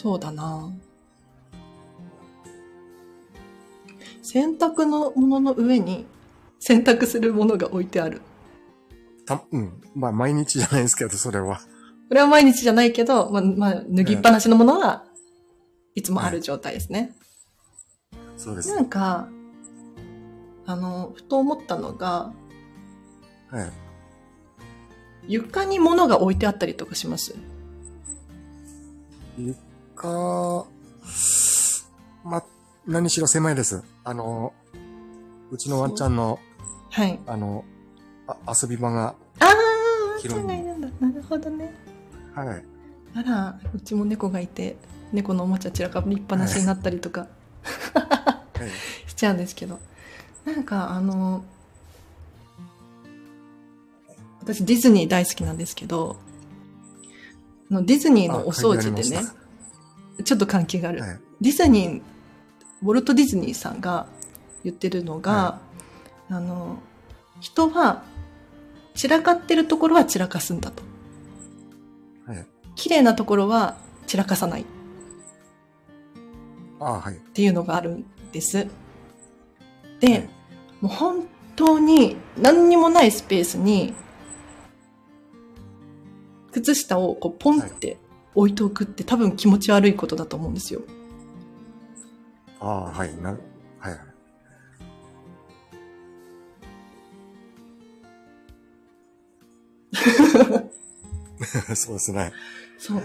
[0.00, 0.72] そうだな
[4.22, 6.06] 洗濯のものの上に
[6.60, 8.22] 洗濯するものが置いてある。
[9.26, 9.82] た、うん。
[9.96, 11.56] まあ、毎日じゃないですけど、それは。
[12.08, 15.04] これは毎日じゃないけど、まあ、まあ、脱ぎっぱなしのものは
[15.96, 17.16] いつもある状態ですね。
[18.36, 18.72] そうです。
[18.72, 19.28] なんか、
[20.64, 22.32] あの、ふと思ったのが、
[23.50, 23.72] はい。
[25.26, 27.34] 床に物が置いてあったりとかします？
[29.98, 30.68] 床、
[32.24, 32.42] ま、
[32.86, 33.82] 何しろ狭いです。
[34.04, 34.54] あの、
[35.50, 36.38] うちのワンちゃんの、
[36.90, 37.18] はい。
[37.26, 37.64] あの、
[38.28, 40.88] あ遊び場が、ああ、ワンちゃんがいるんだ。
[41.00, 41.74] なるほどね。
[42.34, 42.64] はい。
[43.14, 44.76] あら、うちも猫がいて、
[45.12, 48.68] 猫のおもちゃ散らかりっぱなしになったりとかはい。
[49.08, 49.80] しちゃうんですけど。
[50.44, 51.44] なんかあの、
[54.40, 56.16] 私ディズニー大好きなんですけど、
[57.70, 59.22] ディズニーのお掃除でね、
[60.24, 61.00] ちょっと関係がある。
[61.00, 61.20] はい。
[61.40, 62.02] ディズニー、
[62.82, 64.06] ウォルト・ディズニーさんが
[64.64, 65.60] 言ってるのが、は
[66.30, 66.78] あの、
[67.40, 68.02] 人は
[68.94, 70.82] 散らかってるところは散らかすんだと。
[72.26, 72.46] はい。
[72.74, 73.76] 綺麗なところは
[74.06, 74.64] 散らかさないっ
[76.80, 77.14] ああ、はい。
[77.34, 78.66] ていうのがあるんです。
[80.00, 80.28] で、はい
[80.80, 81.26] もう本
[81.56, 83.94] 当に何にもないスペースに、
[86.52, 87.98] 靴下をこうポンって
[88.34, 90.82] 置いておくって多分気持ち悪いことだと思うんですよ。
[92.60, 93.16] ああ、はい。
[93.16, 93.38] なる、
[93.78, 94.08] はいはい。
[101.76, 102.32] そうですね。
[102.78, 103.02] そう。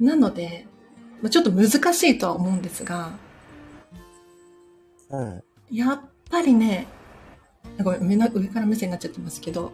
[0.00, 0.66] なので、
[1.20, 3.12] まあちょっと難しいとは思うんですが、
[5.08, 5.76] はい。
[5.78, 6.86] やっぱりね、
[7.82, 9.72] ごめん上の上から目線になっちゃってますけど、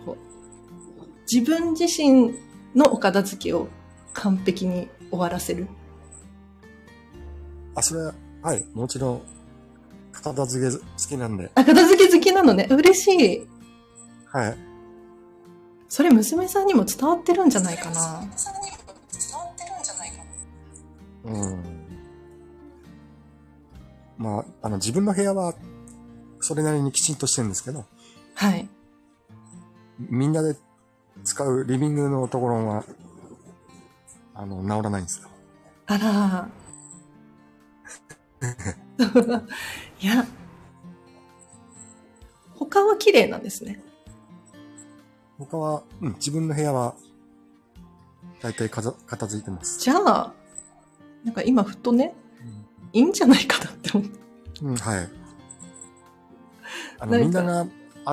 [1.31, 2.35] 自分自身
[2.75, 3.69] のお片付けを
[4.19, 5.69] 完璧に終わらせる。
[7.75, 8.65] あ、それは、はい。
[8.75, 9.23] もちろん、
[10.13, 11.51] 片付け好きなんで。
[11.55, 12.67] あ、片付け好きなのね。
[12.69, 13.47] 嬉しい。
[14.27, 14.59] はい。
[15.89, 18.29] それ娘さんにも伝わってるんじゃないかな。
[21.25, 21.65] うん。
[24.19, 25.55] まあ、あの、自分の部屋は、
[26.41, 27.85] それなりにきちんとしてるんですけど、
[28.35, 28.69] はい。
[29.99, 30.57] みんなで
[31.25, 32.85] 使うリビングのところは、
[34.39, 35.29] あの、治らないんですよ。
[35.87, 36.49] あら。
[40.01, 40.25] いや。
[42.55, 43.83] 他は綺麗なんですね。
[45.39, 46.95] 他は、うん、自分の部屋は、
[48.41, 48.93] だいたい片
[49.27, 49.81] 付いてます。
[49.81, 50.33] じゃあ、
[51.25, 52.15] なんか今ふとね、
[52.93, 54.21] いいんじゃないかなって思って。
[54.63, 55.09] うん、はい。
[57.01, 57.67] あの、みんなが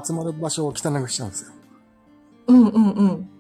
[0.03, 1.51] 集まる場所を汚くしちゃうんですよ。
[2.47, 3.34] うんうんうん。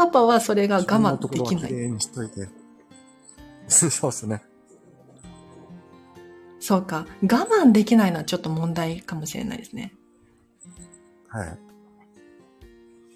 [0.00, 1.72] パパはそれが我慢できない。
[1.72, 2.48] にしといて。
[3.68, 4.42] そうですね。
[6.58, 7.06] そうか。
[7.22, 9.92] 我慢できないのはちょっと問題かもしれないですね。
[11.28, 11.58] はい。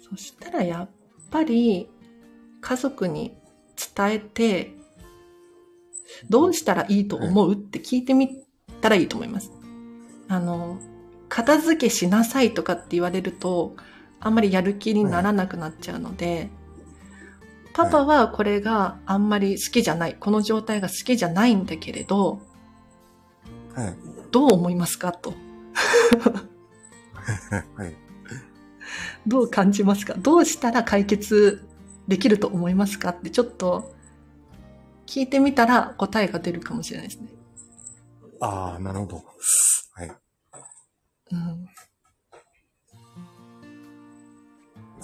[0.07, 0.89] そしたらやっ
[1.31, 1.89] ぱり
[2.61, 3.35] 家族に
[3.95, 4.75] 伝えて、
[6.29, 8.43] どうしたらいいと思うって聞いてみ
[8.79, 9.51] たらいいと思います。
[10.27, 10.77] あの、
[11.29, 13.75] 片付けしなさいとかって言われると、
[14.19, 16.51] あんまりやる気にならなくなっちゃうので、
[17.75, 22.39] パパはこれがあんまり好きじゃない、この状態が好きじゃないんだけれど、
[23.73, 23.95] はい。
[24.31, 25.33] どう思いますかと。
[27.75, 27.93] はい。
[29.27, 30.13] どう感じますか？
[30.13, 31.67] どうしたら解決
[32.07, 33.93] できると思いますかってちょっと
[35.05, 37.27] 聞いてみたら答えが出るかもしれないですね。
[38.39, 39.23] ああ、なるほど。
[39.95, 40.11] はい。
[41.31, 41.65] うん。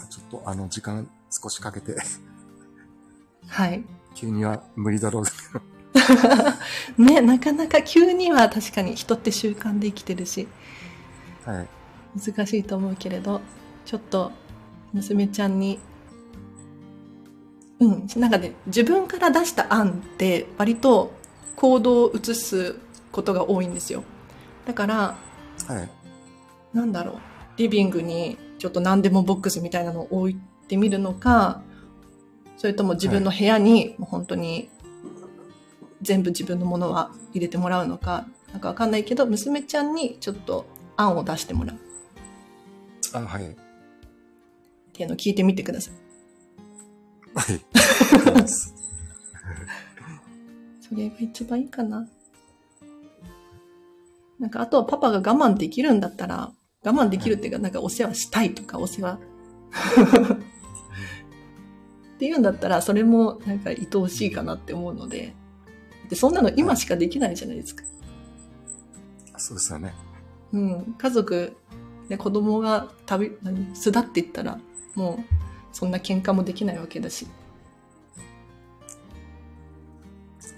[0.10, 1.96] ちょっと、あの、時間少しかけて、
[3.48, 3.84] はい。
[4.16, 5.24] 急には無理だろう。
[7.02, 10.48] ね、なかなか急には確かに人って習慣で生きてるし、
[11.46, 11.68] はい。
[12.20, 13.42] 難しいと思うけれど、
[13.86, 14.32] ちょっと
[14.94, 15.80] 娘ちゃんに、
[17.80, 21.14] うん、なんかね、自分から出した案って割と
[21.56, 22.76] 行動を移す
[23.12, 24.04] ことが多いんですよ。
[24.66, 25.18] だから、
[25.68, 25.90] はい。
[26.74, 27.18] なんだろう、
[27.58, 31.62] リビングにちょっと何でもボックスみたいなのを置いてみるのか、
[32.58, 34.70] それとも自分の部屋にもう本当に
[36.02, 40.66] 全部自分のものは入れてもらうのか、なんかわかんないけど、娘ちゃんにちょっと
[40.98, 41.80] 案を出してもらうっ
[43.14, 43.56] あはい。
[44.94, 45.94] ていうのを聞いてみてください。
[47.34, 47.62] はい。
[50.82, 52.08] それが一番いいかな。
[54.40, 56.52] なんかあとはパパが我慢できるんだったら、
[56.84, 59.20] 我慢できるっていうか、なんかお世話したいとか、お世話
[62.22, 65.34] っていうんだったら、それもなんか愛おしいかなって思うので、
[66.08, 67.84] でそんなの今しかできないじゃないですか。
[69.38, 69.96] そうですよね。
[70.54, 70.96] うん。
[71.00, 71.58] 家族、
[72.10, 74.60] ね、子供が旅、何、巣立っていったら、
[74.94, 77.26] もう、そんな喧嘩もできないわけだし。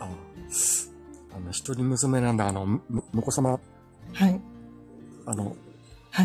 [0.02, 0.10] あ
[1.34, 2.82] あの、一人娘なんだ、あの、む、
[3.14, 3.52] 婿様、
[4.12, 4.42] はい。
[5.26, 5.56] あの、
[6.12, 6.24] は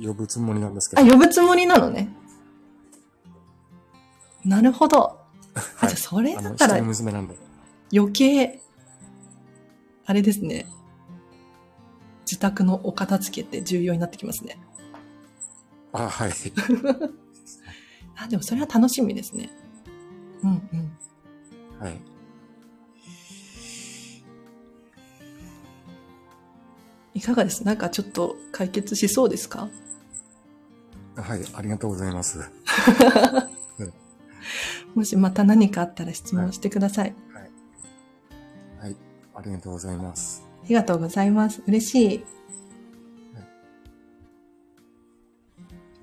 [0.00, 0.06] い。
[0.06, 1.10] 呼ぶつもりなんですけあ、ど。
[1.10, 2.21] 呼ぶつもりなのね。
[4.44, 5.18] なるほど。
[5.54, 7.36] あ、はいじゃあそれだったら人娘なんで。
[7.94, 8.60] 余計、
[10.06, 10.66] あれですね。
[12.24, 14.58] 自宅のお片付けって重要になってきますね。
[15.92, 16.32] あ、はい。
[18.16, 19.50] あ、でもそれは楽しみですね。
[20.42, 20.96] うんうん。
[21.78, 22.00] はい。
[27.14, 27.62] いかがです？
[27.64, 29.68] なんかちょっと解決しそうですか？
[31.14, 32.40] はい、ありがとうございます。
[34.94, 37.14] もしまた何かあったら質問してください。
[38.78, 38.96] はい、
[39.34, 40.44] ありがとうございます。
[40.64, 41.62] ありがとうございます。
[41.66, 42.24] 嬉しい。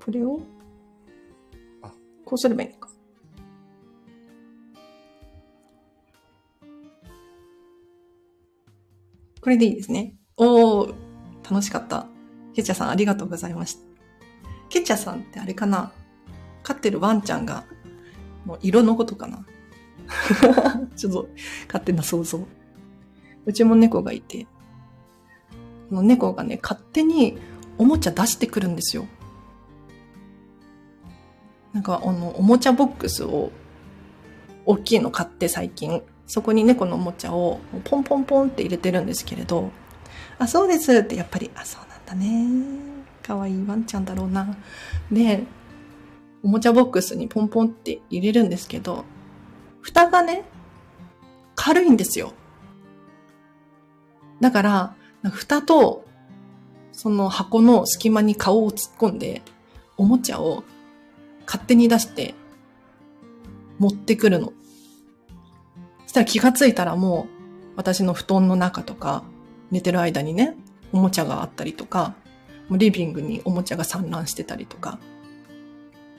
[0.04, 0.40] これを？
[1.82, 1.92] あ
[2.24, 2.88] こうすればいいのか。
[9.40, 10.16] これでいいですね。
[10.36, 10.94] おー、
[11.48, 12.06] 楽しかった。
[12.54, 13.80] ケチャさんありがとうございました。
[14.68, 15.92] ケチャさんってあれかな？
[16.62, 17.64] 飼ってるワンちゃんが、
[18.50, 19.46] もう色のことかな
[20.96, 21.28] ちょっと
[21.68, 22.44] 勝手な想像。
[23.46, 24.48] うちも猫がいて、
[25.88, 27.38] この猫がね、勝手に
[27.78, 29.06] おもちゃ出してくるんですよ。
[31.72, 33.52] なんか、あの、おもちゃボックスを、
[34.66, 39.70] 大きいの買って最近、そこに猫のおもちゃをポンポンポンって入れてるんですけれど、
[40.40, 42.48] あ、そうですってやっぱり、あ、そうなんだね。
[43.22, 44.56] かわいいワンちゃんだろうな。
[45.12, 45.44] で、
[46.42, 49.04] おもちゃボックスにポンポンって入れるんですけど、
[49.80, 50.44] 蓋がね、
[51.54, 52.32] 軽いんですよ。
[54.40, 54.94] だから、
[55.30, 56.04] 蓋と、
[56.92, 59.42] その箱の隙間に顔を突っ込んで、
[59.96, 60.64] おもちゃを
[61.44, 62.34] 勝手に出して、
[63.78, 64.52] 持ってくるの。
[66.04, 69.24] そしたら気がついたらもう、私の布団の中とか、
[69.70, 70.56] 寝てる間にね、
[70.92, 72.14] おもちゃがあったりとか、
[72.70, 74.98] リビングにおもちゃが散乱してたりとか。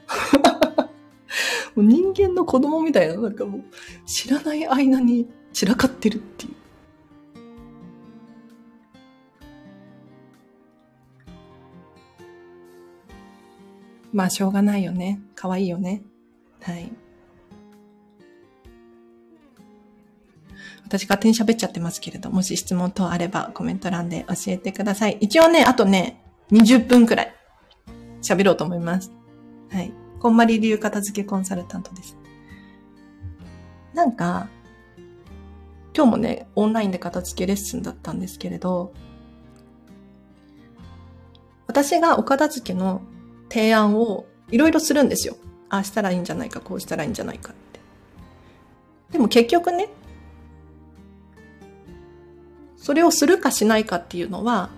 [1.74, 3.62] もう人間の子供みたいな、なんかもう、
[4.06, 6.52] 知らない間に散らかってるっていう。
[14.12, 15.20] まあ、しょうがないよね。
[15.34, 16.02] 可愛いよね。
[16.60, 16.92] はい。
[20.84, 25.16] 私勝手に喋っちゃってますけれど、もし質問等あればコメント欄で教えてください。
[25.20, 27.34] 一応ね、あとね、20分くらい
[28.20, 29.10] 喋ろうと思います。
[29.72, 29.92] はい。
[30.20, 32.16] こんまり流片付けコンサルタントです。
[33.94, 34.48] なんか、
[35.96, 38.92] 今日もね、オンラインで片付けレッスンだったんですけれど、
[41.66, 43.00] 私がお片付けの
[43.48, 45.36] 提案をいろいろするんですよ。
[45.70, 47.80] ああしたらいいんじゃないか、こうしたらいいんじゃないかって。
[49.12, 49.88] でも結局ね、
[52.76, 54.68] それをするかしないかっていうのは、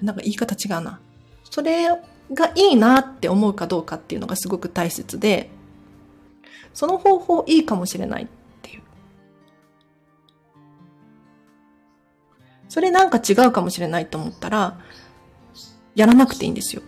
[0.00, 1.00] なんか言い方違うな。
[1.48, 1.88] それ
[2.34, 5.50] がいいなって思うかどうかっていうのがすごく大切で、
[6.74, 8.26] その方法いいかもしれないっ
[8.62, 8.82] ていう。
[12.68, 14.78] それなんか違うかもしれないと思ったら、
[15.94, 16.82] やらなくていいんですよ。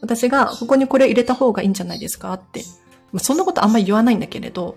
[0.00, 2.64] 私が、ここにこれ入れた方がいいんじゃないですかって。
[3.12, 4.76] まあ、そんなことあんまり言わないんだけれど、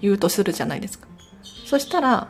[0.00, 1.06] 言うとするじゃないですか。
[1.66, 2.28] そしたら、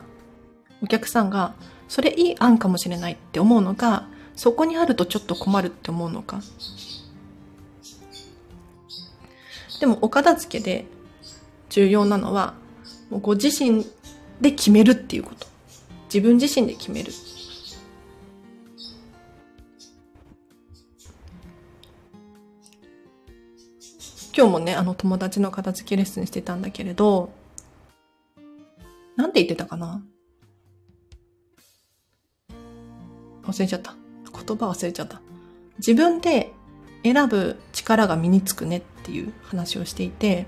[0.81, 1.53] お客さんが、
[1.87, 6.41] それいい案かもしれないって思うのか、そこにあるとちょっと困るって思うのか？
[9.79, 10.85] でも、お片付けで
[11.69, 12.53] 重要なのは、
[13.09, 13.85] もうご自身
[14.39, 15.47] で決めるっていうこと。
[16.05, 17.11] 自分自身で決める。
[24.35, 27.31] 今日もね、あの友達の片付けレッスンしてたんだけれど、
[29.15, 30.01] なんて言ってたかな？
[33.43, 33.95] 忘れちゃった。
[34.33, 35.21] 言葉忘れちゃった。
[35.77, 36.51] 自分で
[37.03, 40.45] 選ぶ力が身につくねっていう話をしていて、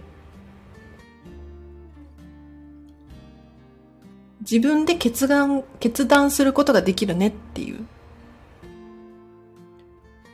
[4.42, 7.86] 自分で決断、決断することができるねっていう。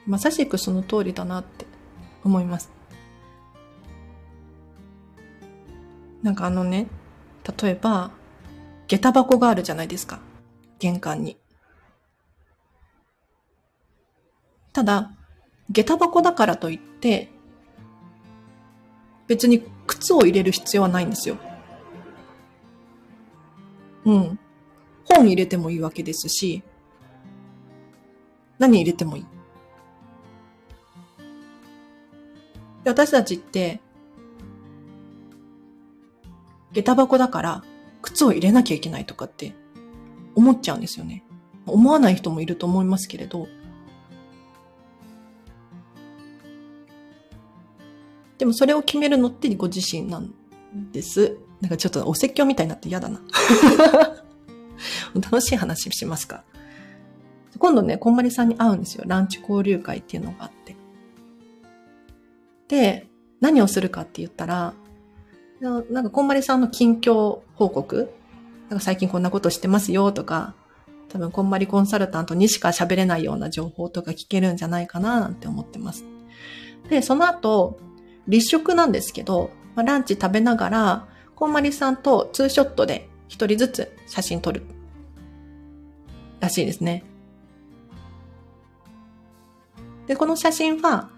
[0.05, 1.65] まさしくその通りだなって
[2.23, 2.69] 思います。
[6.21, 6.87] なんかあのね、
[7.61, 8.11] 例えば、
[8.87, 10.19] 下駄箱があるじゃないですか。
[10.79, 11.40] 玄関に。
[14.73, 15.11] ただ、
[15.69, 17.29] 下駄箱だからといって、
[19.27, 21.37] 別に靴を入れる必要はないんですよ。
[24.05, 24.39] うん。
[25.05, 26.63] 本入れてもいいわけですし、
[28.59, 29.25] 何入れてもいい。
[32.83, 33.81] で私たちって、
[36.71, 37.63] 下駄箱だから
[38.01, 39.53] 靴を入れなきゃいけないとかって
[40.35, 41.23] 思っちゃうんですよね。
[41.65, 43.47] 思わない人もいると思いますけれど。
[48.41, 50.33] でもそれを決めるのってご自身なん
[50.91, 51.37] です。
[51.61, 53.21] なんかちょっとお説教みたいになって嫌だな。
[55.13, 56.43] 楽しい話しますか？
[57.59, 59.03] 今度ね、こんまりさんに会うんですよ。
[59.05, 60.75] ランチ交流会っていうのがあって。
[62.67, 63.05] で、
[63.41, 64.73] 何をするかって言ったら、
[65.59, 68.11] なんかこんまりさんの近況報告
[68.69, 70.55] なんか最近こんなことしてますよとか、
[71.09, 76.05] 多分こんまりコンサルタントにしか喋れないような情報とか聞けるんじゃないかななんて思ってます。
[76.89, 77.77] で、その後、
[78.27, 84.63] 立食なんですけど、まあ、ランチ食べながら、こんまりさんとツーショットで一人ずつ写真撮る。
[86.39, 87.03] らしいですね。
[90.07, 91.09] で、この写真は、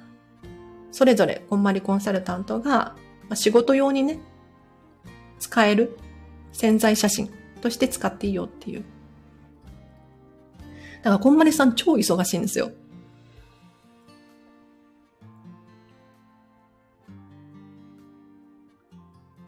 [0.92, 2.96] それぞれこんまりコンサルタントが
[3.34, 4.20] 仕事用にね、
[5.40, 5.98] 使える
[6.52, 7.30] 潜在写真
[7.62, 8.86] として使っていいよっていう。
[10.98, 12.72] だからこんまりさん超忙しいんですよ。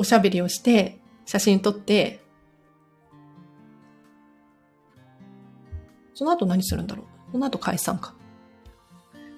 [0.06, 2.22] しゃべりをして、写真撮って、
[6.14, 7.32] その後何するんだろう？
[7.34, 8.14] その後解散か。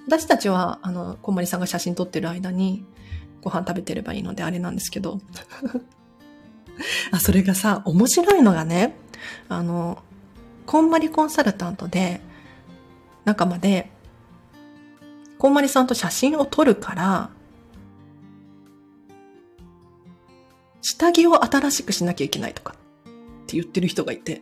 [0.06, 2.86] 私たちは、あの、こんまりさんが写真撮ってる間に、
[3.42, 5.20] ご飯食べてればいいのであれなんですけど。
[7.12, 8.96] あ、それがさ、面白いのがね、
[9.50, 10.04] あの、
[10.66, 12.22] こんまりコンサルタントで、
[13.26, 13.92] 仲間で、
[15.40, 17.30] こんまりさんと写真を撮るから、
[20.90, 22.76] 下着を新しくしなきゃいけないとかっ
[23.48, 24.42] て言ってる人がいて、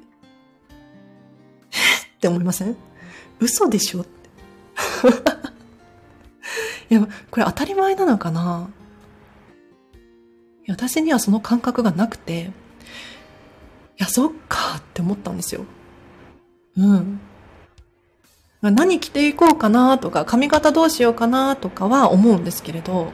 [1.72, 1.76] え
[2.18, 2.76] って思いません？
[3.40, 4.02] 嘘でしょ？
[4.02, 4.30] って。
[6.94, 8.70] いや、これ当たり前なのかな？
[10.68, 12.52] いや私にはその感覚がなくて、
[13.98, 14.76] いや、そっか。
[14.78, 15.66] って思ったんですよ。
[16.78, 17.20] うん。
[18.62, 23.14] 何着ていこうかなとか、髪型どうしようかなとかは思うんですけれど、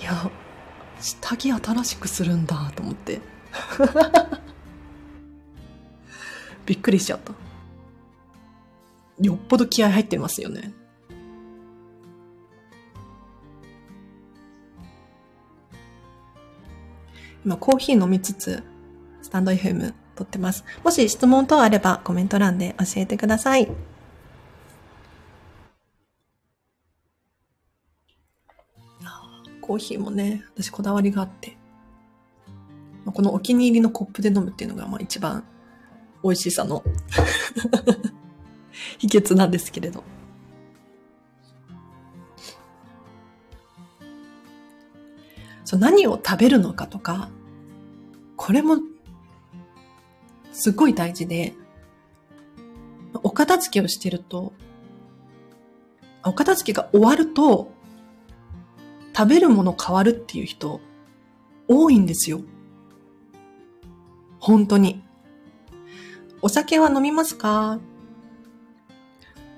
[0.00, 0.30] いや、
[1.00, 3.20] 下着新しくするんだと思って。
[6.66, 7.32] びっくりしちゃった。
[9.20, 10.72] よっぽど気合入ってますよね。
[17.44, 18.62] 今コーヒー飲みつつ、
[19.22, 20.64] スタンド FM 撮ってます。
[20.84, 23.68] もし質問等あればコメント欄で教えてください。
[29.68, 31.58] コーヒーもね、私こだわりがあって。
[33.04, 35.44] このお気に入りのコップで飲むっていうのがまあ一番
[36.24, 36.82] 美味しさの
[38.98, 40.02] 秘訣なんですけれど。
[45.66, 47.28] そう何を食べるのかとか、
[48.36, 48.78] これも
[50.50, 51.52] すごい大事で、
[53.22, 54.54] お片付けをしてると、
[56.24, 57.76] お片付けが終わると、
[59.18, 60.80] 食べるもの変わるっていう人、
[61.66, 62.40] 多いんですよ。
[64.38, 65.02] 本当に。
[66.40, 67.80] お酒は飲みますか？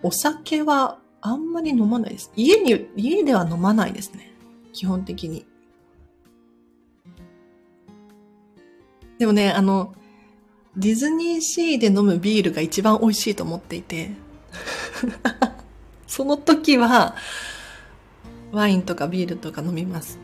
[0.02, 2.32] お酒はあんまり飲まないです。
[2.36, 4.32] 家に、家では飲まないですね。
[4.72, 5.44] 基本的に。
[9.18, 9.94] でもね、あの、
[10.74, 14.12] ディズニーシーで飲むビールが一番美味しいと思っていて、
[16.08, 17.14] その時は、
[18.52, 20.18] ワインとかビールとか飲みます。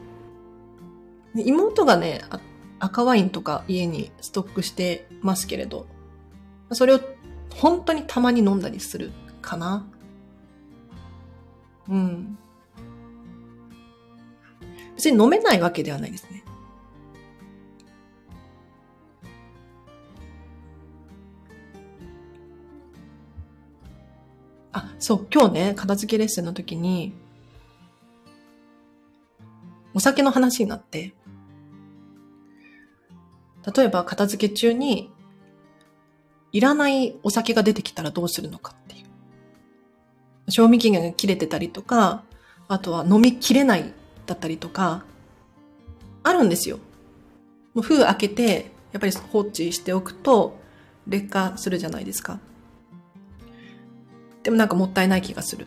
[1.35, 2.23] 妹がね、
[2.79, 5.87] 赤ワインとか家にストックしてますけれど、
[6.73, 7.01] それを
[7.55, 9.13] 本当にたまに飲んだりする
[9.43, 9.87] かな。
[11.89, 12.39] うん。
[14.97, 16.43] 別に飲めないわけではないですね。
[24.73, 27.15] あ、そう、今日ね、片付けレッスンの時に、
[29.97, 31.15] お酒の話になって、
[33.75, 35.11] 例えば片付け中に、
[36.53, 40.51] いらないお酒が出てきたらどうするのかっていう。
[40.51, 42.25] 賞味期限が切れてたりとか、
[42.69, 43.95] あとは飲みきれない
[44.27, 45.03] だったりとか、
[46.23, 46.77] あるんですよ。
[47.73, 50.59] もう封開けて、やっぱり放置しておくと
[51.07, 52.39] 劣化するじゃないですか。
[54.43, 55.67] でもなんかもったいない気がする。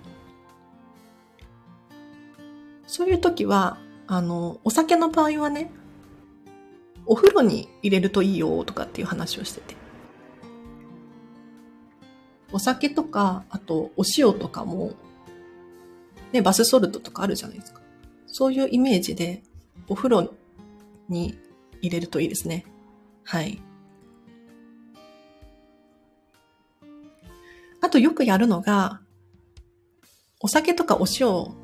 [2.85, 3.79] そういう時は、
[4.11, 5.69] あの、お酒の場合はね、
[7.05, 9.75] お風呂に入れるといいよとかっていう話をしてて。
[12.51, 14.93] お酒とか、あとお塩とかも、
[16.31, 17.81] ね、バスソルトとかあるじゃないですか。
[18.25, 19.43] そういうイメージで、
[19.87, 20.33] お風呂
[21.07, 21.37] に
[21.79, 22.65] 入れるといいですね。
[23.23, 23.61] はい。
[27.79, 29.01] あとよくやるのが、
[30.39, 31.58] お酒とかお塩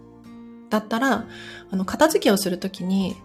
[0.70, 1.28] だったら、
[1.70, 3.16] あの、片付けをするときに、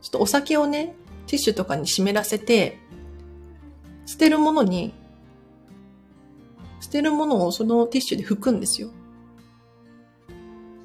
[0.00, 0.94] ちょっとお酒をね、
[1.26, 2.78] ティッシュとかに湿らせて、
[4.06, 4.92] 捨てるものに、
[6.80, 8.90] 捨てるものをそのティッシュで拭くんですよ。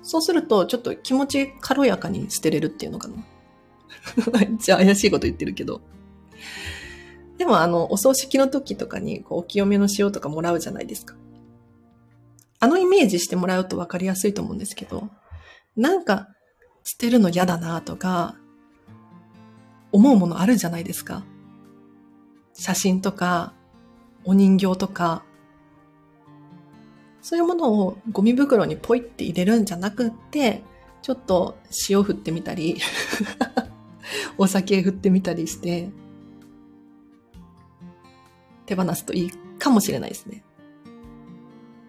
[0.03, 3.15] そうすると、ちょっと気持ち軽やかに捨てれるっていうのかな。
[4.39, 5.81] めっちゃ怪しいこと言ってるけど。
[7.37, 11.15] でも、あの、お葬式の時とかに、こう、お清めの塩とかもらうじゃないですか。
[12.59, 15.09] あのイメージしてもらうと分かりやすいと思うんですけど、
[15.75, 16.27] なんか、
[16.83, 18.35] 捨てるの嫌だなとか、
[19.91, 21.23] 思うものあるじゃないですか。
[22.53, 23.53] 写真とか、
[24.23, 25.23] お人形とか、
[27.21, 30.63] そういうものをゴミ袋にポイって入れるんじゃなくって、
[31.01, 31.57] ちょっと
[31.89, 32.77] 塩振ってみたり、
[34.37, 35.89] お酒振ってみたりして、
[38.65, 40.43] 手放すといいかもしれないですね。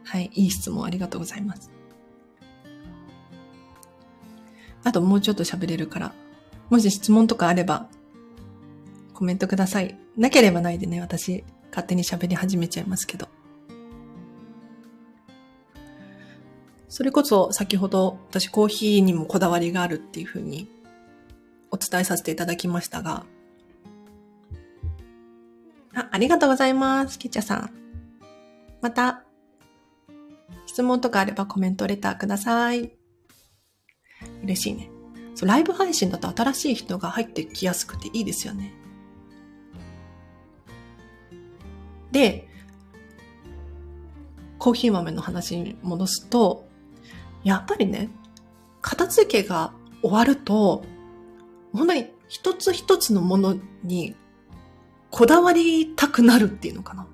[0.09, 1.71] はい、いい質問ありがとうございます。
[4.83, 6.15] あともうちょっと喋れるから、
[6.71, 7.89] もし質問とかあれば、
[9.13, 9.99] コメントください。
[10.17, 13.29] なければないでね、私、勝手に喋り始めちゃいますけど。
[16.89, 20.71] それこそ先ほど私コーヒーにもこだわりがあるっていうふうに
[21.71, 23.27] お伝えさせていただきましたが、
[25.95, 27.19] あ、ありがとうございます。
[27.19, 27.71] キッチャさん。
[28.81, 29.25] また、
[30.67, 32.93] 質問とかあればコメントレターください。
[34.43, 34.91] 嬉しいね。
[35.35, 38.75] そう、ライブ配信だと新しい人が入ってきやすくていいですよね。
[42.11, 42.49] で、
[44.59, 46.67] コーヒー豆の話に戻すと、
[47.45, 48.11] やっぱりね、
[48.81, 49.73] 片付けが
[50.03, 50.85] 終わると、
[51.73, 54.17] 本当に一つ一つのものに
[55.11, 57.07] こだわりたくなるっていうのかな。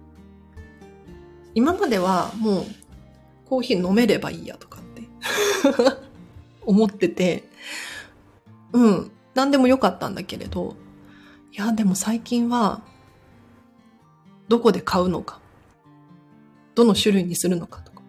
[1.55, 2.65] 今まではもう
[3.49, 5.03] コーヒー飲めればいいやとかって。
[6.67, 7.45] 思ってて、
[8.73, 10.77] うん、何でもよかったんだけれど、
[11.53, 12.83] いや、でも最近は、
[14.49, 15.41] どこで買うのか、
[16.75, 18.03] どの種類にするのかとか、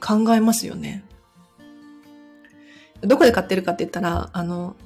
[0.00, 1.04] 考えますよね。
[3.02, 4.76] どこで買ってるかって言ったら、あの、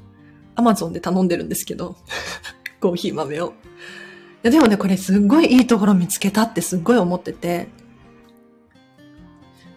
[0.57, 1.97] アマゾンで頼んでるんですけど、
[2.81, 3.49] コーヒー豆を。
[3.49, 3.53] い
[4.45, 7.69] やでもね、これすっごいいいところ見つけたってすっごい思ってて、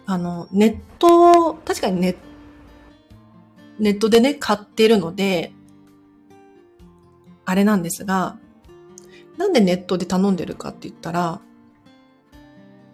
[0.06, 2.16] あの、ネット、確かにネ
[3.78, 5.52] ネットでね、買ってるので、
[7.44, 8.38] あれなんですが、
[9.36, 11.40] なんでネットで頼んでるかって言ったら、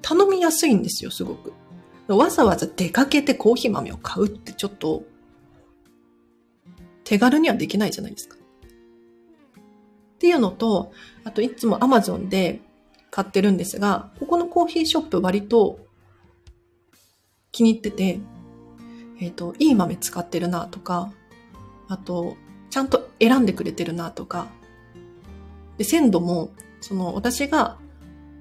[0.02, 1.52] 頼みやすいんですよ、すごく。
[2.08, 5.04] わざわざ出かけてコーヒー豆を買うってちょっと、
[7.04, 8.36] 手軽にはできないじゃないですか。
[8.36, 8.40] っ
[10.18, 10.92] ていうのと、
[11.24, 12.60] あといつも Amazon で
[13.10, 15.78] 買ってるんですが、ここのコーヒーショップ割と
[17.52, 18.20] 気に入ってて、
[19.20, 21.12] えっ、ー、と、いい豆使ってるなとか、
[21.88, 22.36] あと、
[22.70, 24.48] ちゃんと選んでくれてるなとか、
[25.76, 27.78] で、鮮度も、その、私が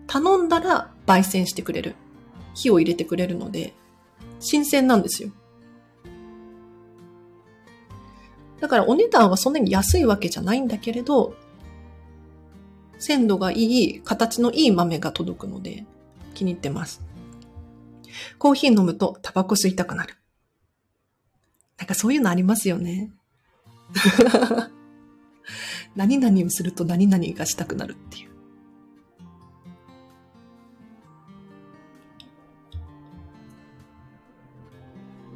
[0.08, 1.96] 頼んだら焙煎してくれる。
[2.54, 3.74] 火を入れてくれるので、
[4.40, 5.32] 新鮮なんですよ。
[8.60, 11.34] だからお値段はそんなに安いわけじゃないんだけれど、
[12.98, 15.86] 鮮度がいい、形のいい豆が届くので
[16.34, 17.02] 気に入ってます。
[18.38, 20.16] コーヒー飲むとタバコ吸いたくなる。
[21.78, 23.12] なんかそういうのありますよね。
[25.96, 28.30] 何々をすると何々がしたくなるっていう。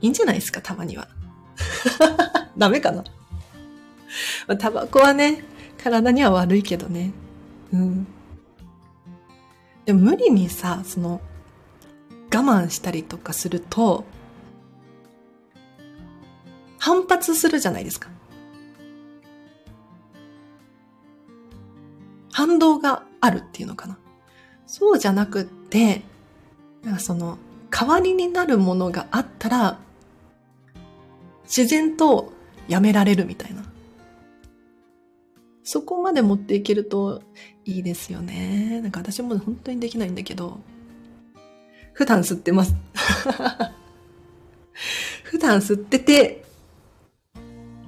[0.01, 1.07] いいんじゃないですか、たまには。
[2.57, 3.05] ダメかな。
[4.59, 5.45] タバコはね、
[5.81, 7.13] 体には悪いけどね。
[7.71, 8.07] うん。
[9.86, 11.21] でも無理にさ、その、
[12.34, 14.05] 我慢したりとかすると、
[16.79, 18.09] 反発するじゃないですか。
[22.31, 23.99] 反動があるっていうのかな。
[24.65, 26.01] そうじゃなくって、
[26.84, 27.38] なんかその、
[27.69, 29.79] 代わりになるものがあったら、
[31.43, 32.34] 自然と
[32.67, 33.63] やめられるみたいな。
[35.63, 37.21] そこまで持っていけると
[37.63, 38.81] いいですよね。
[38.81, 40.59] なんか私も本当にできないんだけど、
[41.94, 42.74] 普段吸ってます。
[45.24, 46.44] 普段吸ってて、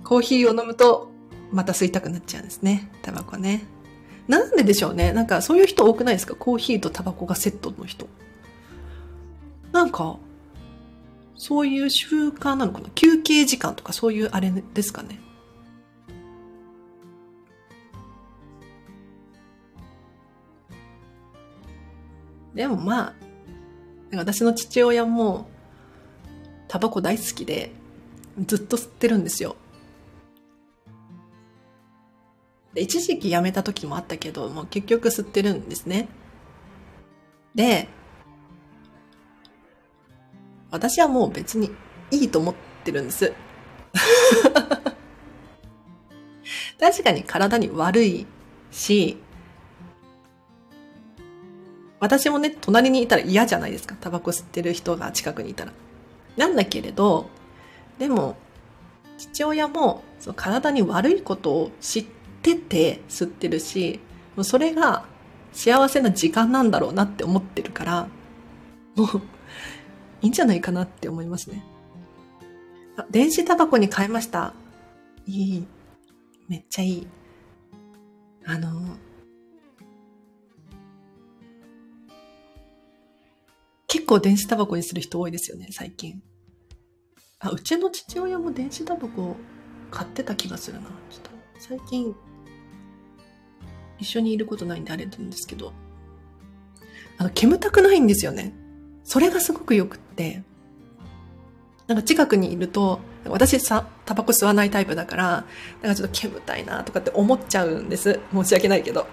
[0.04, 1.12] コーヒーを飲むと、
[1.52, 2.92] また吸いたくなっちゃうんですね。
[3.02, 3.66] タバコね。
[4.28, 5.14] なんででしょうね。
[5.14, 6.36] なんかそういう人多くないですか？
[6.36, 8.08] コーヒーとタバコがセットの人。
[9.72, 10.18] なんか、
[11.36, 12.90] そういう習慣なのかな？
[12.96, 15.20] 休憩時間とかそういうあれですかね。
[22.54, 23.14] でもまあ、
[24.14, 25.48] 私の父親も
[26.68, 27.72] タバコ大好きで
[28.46, 29.56] ずっと吸ってるんですよ。
[32.74, 36.10] で一時期やめた時もあったけど、もう結局吸ってるんですね。
[37.56, 37.88] で、
[40.72, 41.72] 私はもう別に
[42.12, 43.32] いいと思ってるんです。
[46.78, 48.28] 確かに体に悪い
[48.72, 49.18] し、
[52.00, 53.96] 私もね、隣にいたら嫌じゃないですか。
[54.00, 55.74] タバコ吸ってる人が近くにいたら。
[56.38, 57.30] なんだけれど、
[57.98, 58.36] でも、
[59.18, 62.06] 父親もその体に悪いことを知っ
[62.42, 64.00] てて吸ってるし、
[64.36, 65.06] もうそれが
[65.54, 68.08] 幸せな時間なんだろうなって思ってるから、
[68.96, 69.08] もう
[70.22, 71.64] いいんじゃないかなって思いますね。
[72.98, 74.54] あ、電子タバコに変えました。
[75.26, 75.68] いい。
[76.48, 77.08] めっちゃいい。
[78.46, 78.98] あの、
[83.96, 86.22] 結構電子タバコにする人多いですよね、最近。
[87.40, 89.38] あ、うちの父親も電子タバコ
[89.90, 90.90] 買ってた気がするな。
[91.10, 92.14] ちょっと、最近、
[93.98, 95.72] 一緒にいることないんであれなんですけど、
[97.18, 98.54] あの、煙たくないんですよね。
[99.06, 100.44] それがすごく良くって、
[101.88, 105.46] なんか近くにいると、私さ、タバコ吸わないタイプだから、
[105.82, 108.20] なんかちょっと煙たいなとかって思っちゃうんです。
[108.34, 109.08] 申し訳ないけど。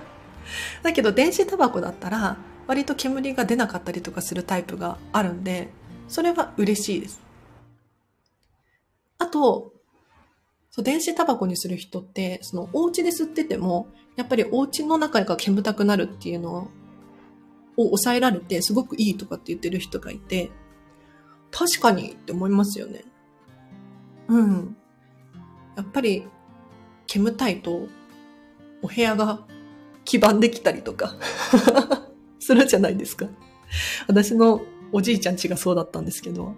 [0.82, 2.36] だけど電子タバコだったら、
[2.66, 5.68] 割と煙が出なかったりとかするタイプがあるんで、
[6.08, 7.22] それは嬉しいです。
[9.18, 9.72] あと、
[10.70, 16.68] そう電子タバコにする人って、そのお家で吸ってても、やっぱりお家の中が煙たくなるっていうの
[17.76, 20.50] を抑えられてすごくいいとかって言ってる人がいて、
[21.50, 23.04] 確かにって思いますよね。
[24.28, 24.76] うん。
[25.76, 26.26] やっぱり
[27.06, 27.88] 煙たいと
[28.82, 29.40] お部屋が
[30.04, 31.14] 黄ばんできたりとか
[32.44, 33.26] するじゃないですか。
[34.06, 34.60] 私の
[34.92, 36.54] おじいちゃん家がそうだったんですけど、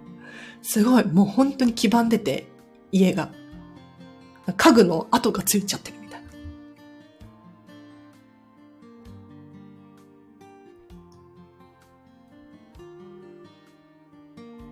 [0.62, 2.46] すごいもう本当に黄ばんでて
[2.90, 3.30] 家が
[4.56, 6.20] 家具の跡がついちゃってるみたい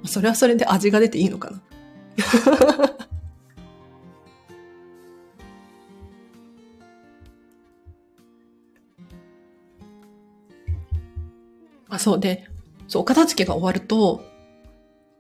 [0.03, 0.09] な。
[0.09, 1.63] それはそれで味が出ていいのかな。
[11.95, 12.49] あ、そうで、
[12.89, 14.25] そう、お片付けが終わると、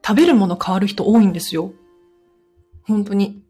[0.06, 1.72] 食べるもの変わる人多いんですよ。
[2.82, 3.42] 本当に。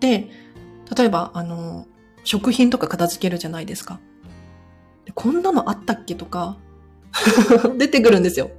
[0.00, 0.28] で、
[0.96, 1.86] 例えば、あの、
[2.24, 4.00] 食品とか片付けるじゃないですか。
[5.14, 6.58] こんなのあったっけとか
[7.78, 8.50] 出てくるんですよ。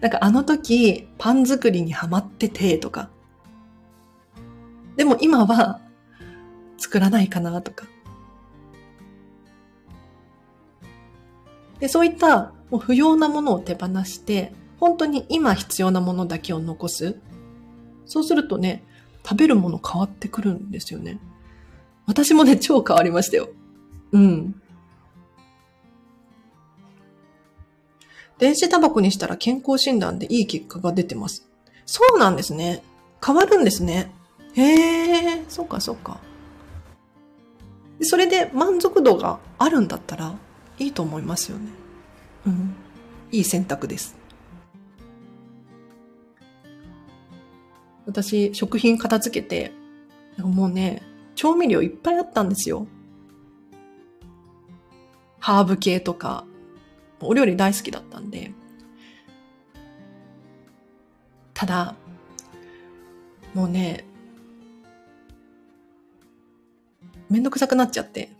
[0.00, 3.10] なんかあの時、パン作りにハマってて、とか。
[4.96, 5.80] でも今は、
[6.78, 7.86] 作らないかな、とか。
[11.78, 17.16] で、そういったもう不要なものを手放して、本当に今必要なものだけを残す。
[18.06, 18.84] そうするとね、
[19.24, 21.18] 食べるもの変わってくるんですよね。
[22.06, 23.48] 私もね、超変わりましたよ。
[24.12, 24.62] うん。
[28.38, 31.48] 電子タバコにしたら健康診断でいい結果が出てます。
[31.86, 32.82] そうなんですね。
[33.24, 34.12] 変わるんですね。
[34.54, 36.20] へえ、そうかそうか。
[38.02, 40.34] それで満足度があるんだったら
[40.78, 41.70] いいと思いますよね。
[42.46, 42.74] うん。
[43.32, 44.16] いい選択です。
[48.06, 49.72] 私、食品片付けて、
[50.38, 51.02] もうね、
[51.34, 52.86] 調味料いっぱいあったんですよ。
[55.38, 56.46] ハーブ系とか、
[57.20, 58.52] お料理大好きだったんで。
[61.52, 61.94] ただ、
[63.54, 64.04] もうね、
[67.28, 68.30] めんどくさくなっちゃって、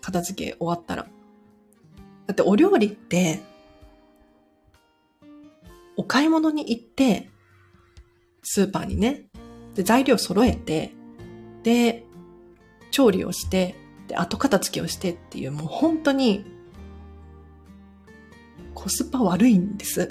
[0.00, 1.06] 片付け終わったら。
[2.30, 3.40] だってお料理って、
[5.96, 7.28] お買い物に行って、
[8.44, 9.24] スーパーにね、
[9.74, 10.92] で、材料揃えて、
[11.64, 12.04] で、
[12.92, 13.74] 調理をして、
[14.06, 16.44] で、後片付けをしてっていう、もう本当に、
[18.74, 20.08] コスパ悪いんです。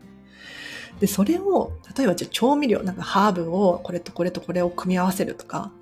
[0.98, 5.72] で、それを、例えばじゃ調味料、なんかハーブをこれとこれとこれを組み合わせるとか、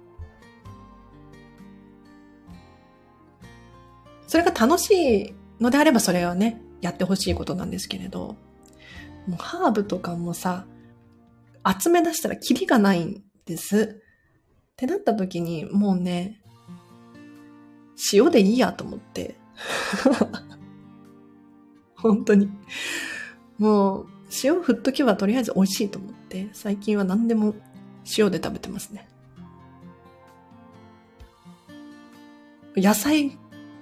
[4.27, 8.37] それが楽しいのであればそれはね、やってほしいことなんですけれど、
[9.27, 10.67] もうハーブとかもさ、
[11.81, 14.01] 集め出したらキリがないんです。
[14.01, 16.41] ってなった時に、もうね、
[18.13, 19.37] 塩でいいやと思って。
[21.97, 22.51] 本当に。
[23.59, 24.07] もう、
[24.43, 27.55] 塩振っとけばとりあえず美味しいと思って、最近は何でも
[28.19, 29.09] 塩で食べてますね。
[32.77, 33.39] 野菜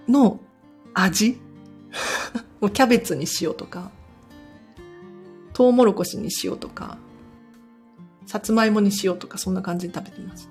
[0.09, 0.41] の
[0.95, 1.41] 味？
[2.61, 3.91] もうキャベツにしようとか、
[5.53, 6.99] トウモロコシにしようとか、
[8.27, 10.49] さつまいもにしようとか、そんな感じで食べてます。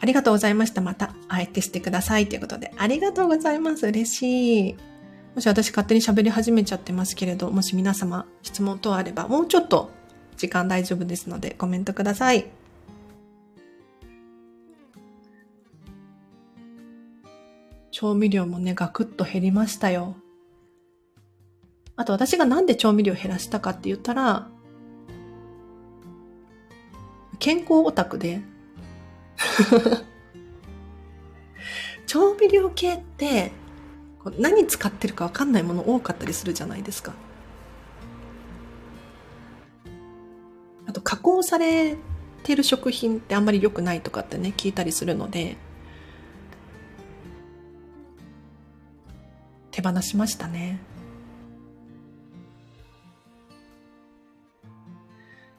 [0.00, 0.80] ありがとうございました。
[0.80, 2.28] また会えてしてください。
[2.28, 3.86] ということで、ありがとうございます。
[3.86, 4.76] 嬉しい。
[5.34, 9.90] もし私勝手に喋り始めちゃってますけれど、もし皆様質問等あれば、もうちょっと
[10.38, 12.46] 時間大丈夫ですのでコメントください。
[17.90, 20.14] 調味料もね、ガクッと減りましたよ。
[21.96, 24.48] あと私がなんで調味料減らしたかって言ったら、
[27.40, 28.40] 健康オタクで
[32.06, 33.50] 調味料系って
[34.38, 37.14] 何使ってるかわかんないもの多かったりするじゃないですか。
[40.88, 41.96] あと加工され
[42.42, 45.56] てる食品ってあんまり良くないとかってね聞いたりするので
[49.70, 50.80] 手放しましたね。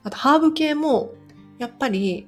[0.04, 1.14] あとハーブ系も
[1.60, 2.28] やっぱり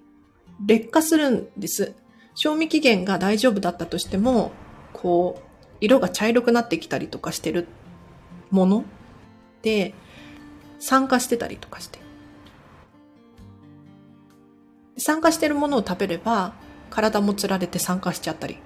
[0.66, 1.96] 劣化するんです。
[2.36, 4.52] 賞味期限が大丈夫だったとしても、
[4.94, 5.44] こう、
[5.82, 7.68] 色が茶色くなってきたりとかしてる
[8.52, 8.86] もの
[9.64, 9.94] で、
[10.80, 12.11] 酸化してたりとかして。
[15.02, 16.54] 酸化してるものを食べれば、
[16.90, 18.60] 体もつられて酸化しちゃったり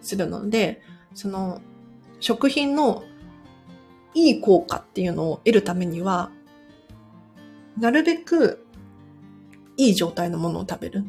[0.00, 0.80] するので、
[1.14, 1.60] その、
[2.18, 3.04] 食品の
[4.14, 6.30] いい効果っていうのを得るためには、
[7.78, 8.66] なるべく
[9.76, 11.04] いい状態のものを食べる。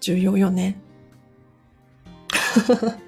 [0.00, 0.80] 重要よね。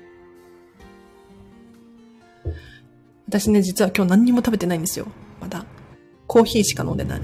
[3.26, 5.06] 私ね、実は今日何にも食べてないんですよ。
[5.40, 5.64] まだ。
[6.30, 7.20] コーヒーしか飲んでない。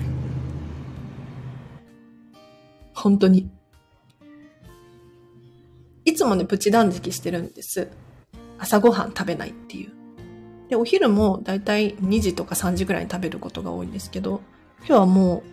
[2.92, 3.48] 本当に。
[6.04, 7.88] いつもね、プチ断食してるんです。
[8.58, 9.92] 朝ごはん食べないっていう。
[10.68, 14.40] で、お昼もだいたい2時とか3時ぐらいに食べることが多いんですけど、
[14.78, 15.44] 今日はも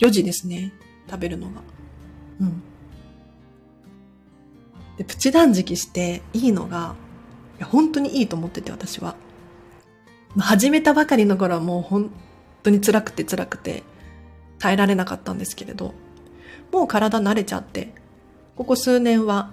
[0.00, 0.72] う4時ですね。
[1.10, 1.60] 食べるのが。
[2.40, 2.62] うん。
[4.96, 6.94] で、プチ断食していいのが、
[7.58, 9.14] いや本当にいいと思ってて私は。
[10.38, 12.10] 始めたばかりの頃はもう本
[12.66, 13.84] 当に辛くて辛くて
[14.58, 15.94] 耐えられなかったんですけれど、
[16.72, 17.92] もう体慣れちゃって、
[18.56, 19.50] ここ数年は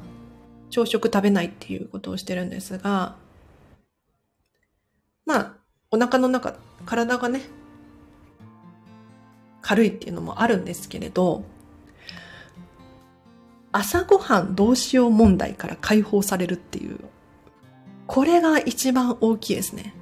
[0.71, 3.15] 朝食食べないっていうことをしてるんですが、
[5.25, 5.53] まあ、
[5.91, 6.55] お腹の中、
[6.85, 7.41] 体がね、
[9.61, 11.43] 軽いっていうのもあるんですけれど、
[13.71, 16.99] 朝ごはんどうしよう問題から解放されるっていう、
[18.07, 19.93] これが一番大きいですね。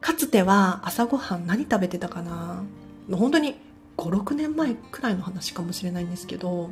[0.00, 2.62] かつては朝ごはん何食べてたかな？
[3.10, 3.56] 本当に
[3.96, 6.70] 5、6年前くらいの話かもしれないんですけど、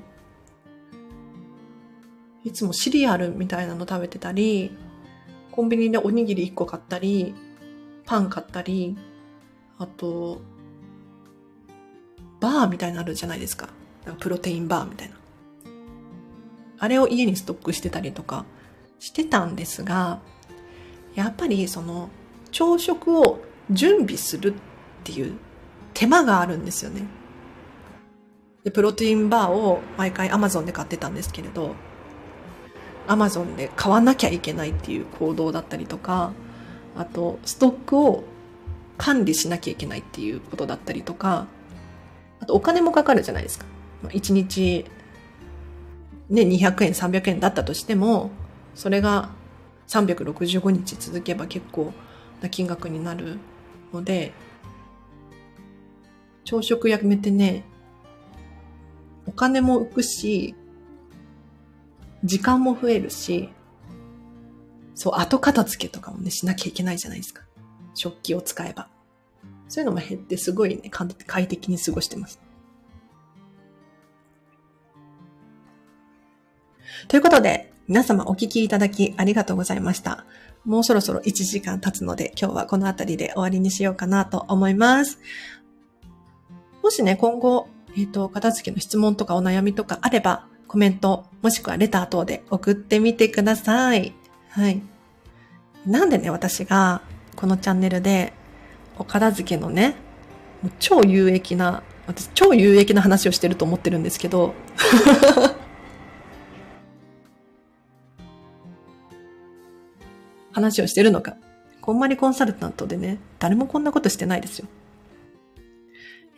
[2.44, 4.76] いつもシリアルみたいなの食べてたり、
[5.52, 7.34] コンビニでおにぎり1個買ったり、
[8.06, 8.96] パン買ったり、
[9.78, 10.40] あと、
[12.40, 13.68] バーみたいなのあるじゃないですか。
[14.06, 15.16] かプロテインバーみたいな。
[16.78, 18.44] あれを家にストックしてたりとか
[19.00, 20.20] してたんですが、
[21.14, 22.08] やっぱりその
[22.50, 23.40] 朝食を
[23.70, 24.58] 準備するっ
[25.04, 25.34] ていう
[25.94, 27.02] 手間があるんですよね。
[28.64, 31.74] で、プロテインバーを毎回 Amazon で買ってたんですけれど、
[33.06, 36.32] アマゾンで買わなきゃいけないっていう行動だったりとか、
[36.96, 38.24] あと、ストックを
[38.98, 41.46] 管理しなきゃいけないっていうことだったりとか、
[42.40, 43.64] あとお金もかかるじゃないですか。
[44.02, 44.84] 1日、
[46.28, 48.30] ね、200円、300円だったとしても、
[48.74, 49.30] それが
[49.88, 51.94] 365日続けば結構
[52.40, 53.38] な金額になる
[53.92, 54.32] ので、
[56.44, 57.64] 朝食やめてね、
[59.26, 60.54] お金も浮くし、
[62.24, 63.50] 時間も増えるし、
[64.94, 67.42] そう、後片付けとかもね、しなきゃいけないじゃないですか。
[67.94, 68.88] 食器を使えば。
[69.68, 72.40] そういうのも減ってすごいね、快適に過ごしてます。
[77.06, 80.26] ということで、皆様お聞きいただきありがとうございました。
[80.66, 85.18] もうそろそろ1時間経つので、今日はこの辺りで終わりにしようかなと思います。
[86.82, 87.66] もしね、今後、
[87.96, 94.12] えっ、ー、と、片付けの質問とかお悩みとかあれば、コメント、もしくはレター等で送ってみてください。
[94.50, 94.82] はい。
[95.86, 97.00] なんでね、私が
[97.36, 98.34] このチャンネルで
[98.98, 99.94] お片付けのね、
[100.78, 104.52] 超有益な、私超有益な話をしてると思ってるんですけど、
[110.58, 111.36] 話をしてるのか。
[111.80, 114.68] こんまりコンサルタントでね、誰もこんなことしてないですよ。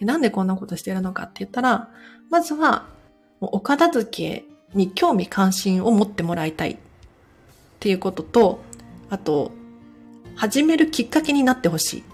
[0.01, 1.91] なんでこんなことしてるのかって言ったら、
[2.31, 2.87] まずは
[3.41, 4.45] お片付け
[4.75, 6.77] に興味関心を持ってもらいたいっ
[7.81, 8.61] ていうことと、
[9.09, 9.53] あと、
[10.37, 12.05] 始めるきっかけになってほしい。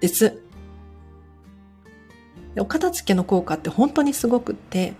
[0.00, 0.38] です。
[2.58, 4.94] お片付けの効果って本当にすごくって、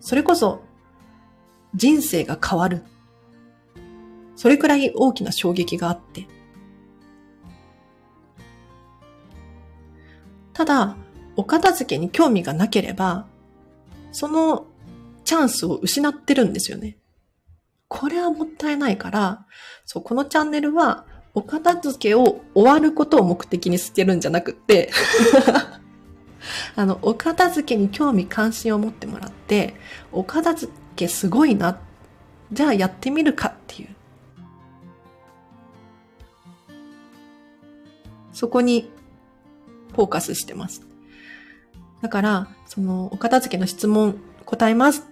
[0.00, 0.62] それこそ
[1.74, 2.84] 人生が変わる。
[4.36, 6.26] それくらい大きな衝撃があって。
[10.52, 10.96] ただ、
[11.36, 13.26] お片付けに興味がなければ、
[14.12, 14.66] その
[15.24, 16.96] チャンスを失ってるんですよね。
[17.88, 19.46] これはもったいないから、
[19.84, 21.06] そう、このチャンネルは、
[21.36, 24.92] お片付けを終わることを目的にしてるんじゃなくって
[26.76, 29.74] あの、お片付けに興味関心を持ってもらって、
[30.12, 31.78] お片付けすごいな。
[32.52, 33.88] じゃあやってみるかっていう。
[38.32, 38.90] そこに
[39.92, 40.82] フォーカスしてます。
[42.02, 45.10] だから、その、お片付けの質問答えますって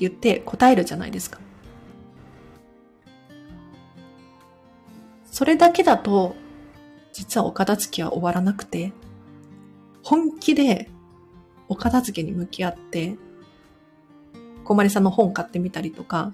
[0.00, 1.40] 言って答えるじゃないですか。
[5.26, 6.34] それだけだと、
[7.12, 8.92] 実はお片付けは終わらなくて、
[10.02, 10.90] 本気で
[11.68, 13.16] お片付けに向き合って、
[14.70, 16.32] こまりさんの本買ってみたりとか、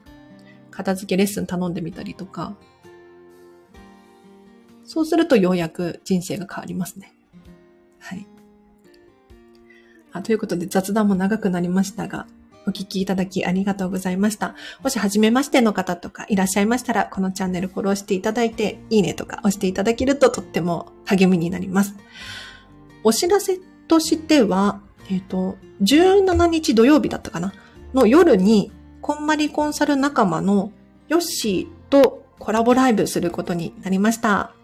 [0.70, 2.54] 片付けレッスン頼んでみたりとか、
[4.84, 7.14] そうするとようやく人生が変わりますね。
[7.98, 8.26] はい。
[10.12, 12.26] あということで雑談も長くなりましたが、
[12.66, 14.54] お聞きいただきありがとうございました。
[14.82, 21.94] もし初めましての方とかいらっしゃいましたら、このチャンネルフォローしていただいて、いいねとか押していただけるととっても励みになります。
[23.02, 23.58] お知らせ
[23.88, 27.54] としては、えっ、ー、と、17日土曜日だったかな
[27.96, 28.70] の夜に、
[29.00, 30.70] こんまりコンサル仲間の
[31.08, 34.54] ヨッシーとコラボライブすることになりました。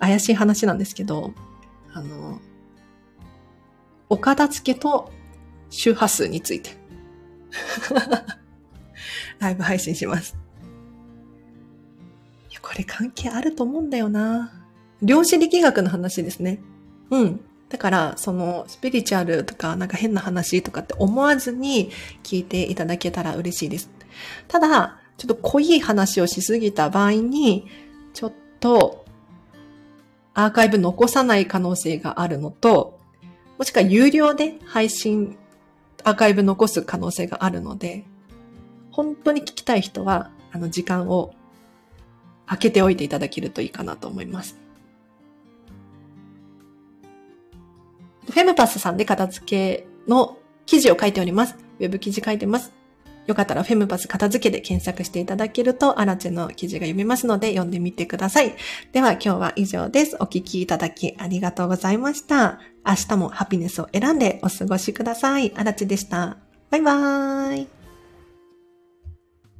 [0.00, 1.32] 怪しい話なんですけど、
[1.92, 2.40] あの、
[4.08, 5.12] お片付けと
[5.70, 6.70] 周波数について
[9.38, 10.36] ライブ配信します。
[12.60, 14.64] これ関係あると思うんだよな。
[15.02, 16.60] 量子力学の話ですね。
[17.10, 17.40] うん。
[17.74, 21.90] だから、その、スピリチュアルとか、なんか変な話とかって思わずに
[22.22, 23.90] 聞いていただけたら嬉しいです。
[24.46, 27.66] ただ、ちょっと濃い話をしすぎた場合に、
[28.12, 29.04] ちょっと、
[30.34, 33.00] アーカイブ残さない可能性があるのと、
[33.58, 35.36] もしくは有料で配信
[36.04, 38.04] アーカイブ残す可能性があるので、
[38.92, 41.34] 本当に聞きたい人は、あの、時間を
[42.46, 44.63] 空けておいていただけるといいかなと思います。
[48.34, 51.56] フェムパスさんで片付けの記事を書いております。
[51.78, 52.72] ウェブ記事書いてます。
[53.28, 58.56] よかったらフェムパス片付けで検索していただけると、アラチェの記事が読めますので読んでみてください。
[58.90, 60.16] では今日は以上です。
[60.18, 62.58] お聞きいただきありがとうございました。
[62.84, 65.52] 明日もハピネスを選んでお過ごしください。
[65.54, 66.36] アラチェでした。
[66.70, 67.83] バイバーイ。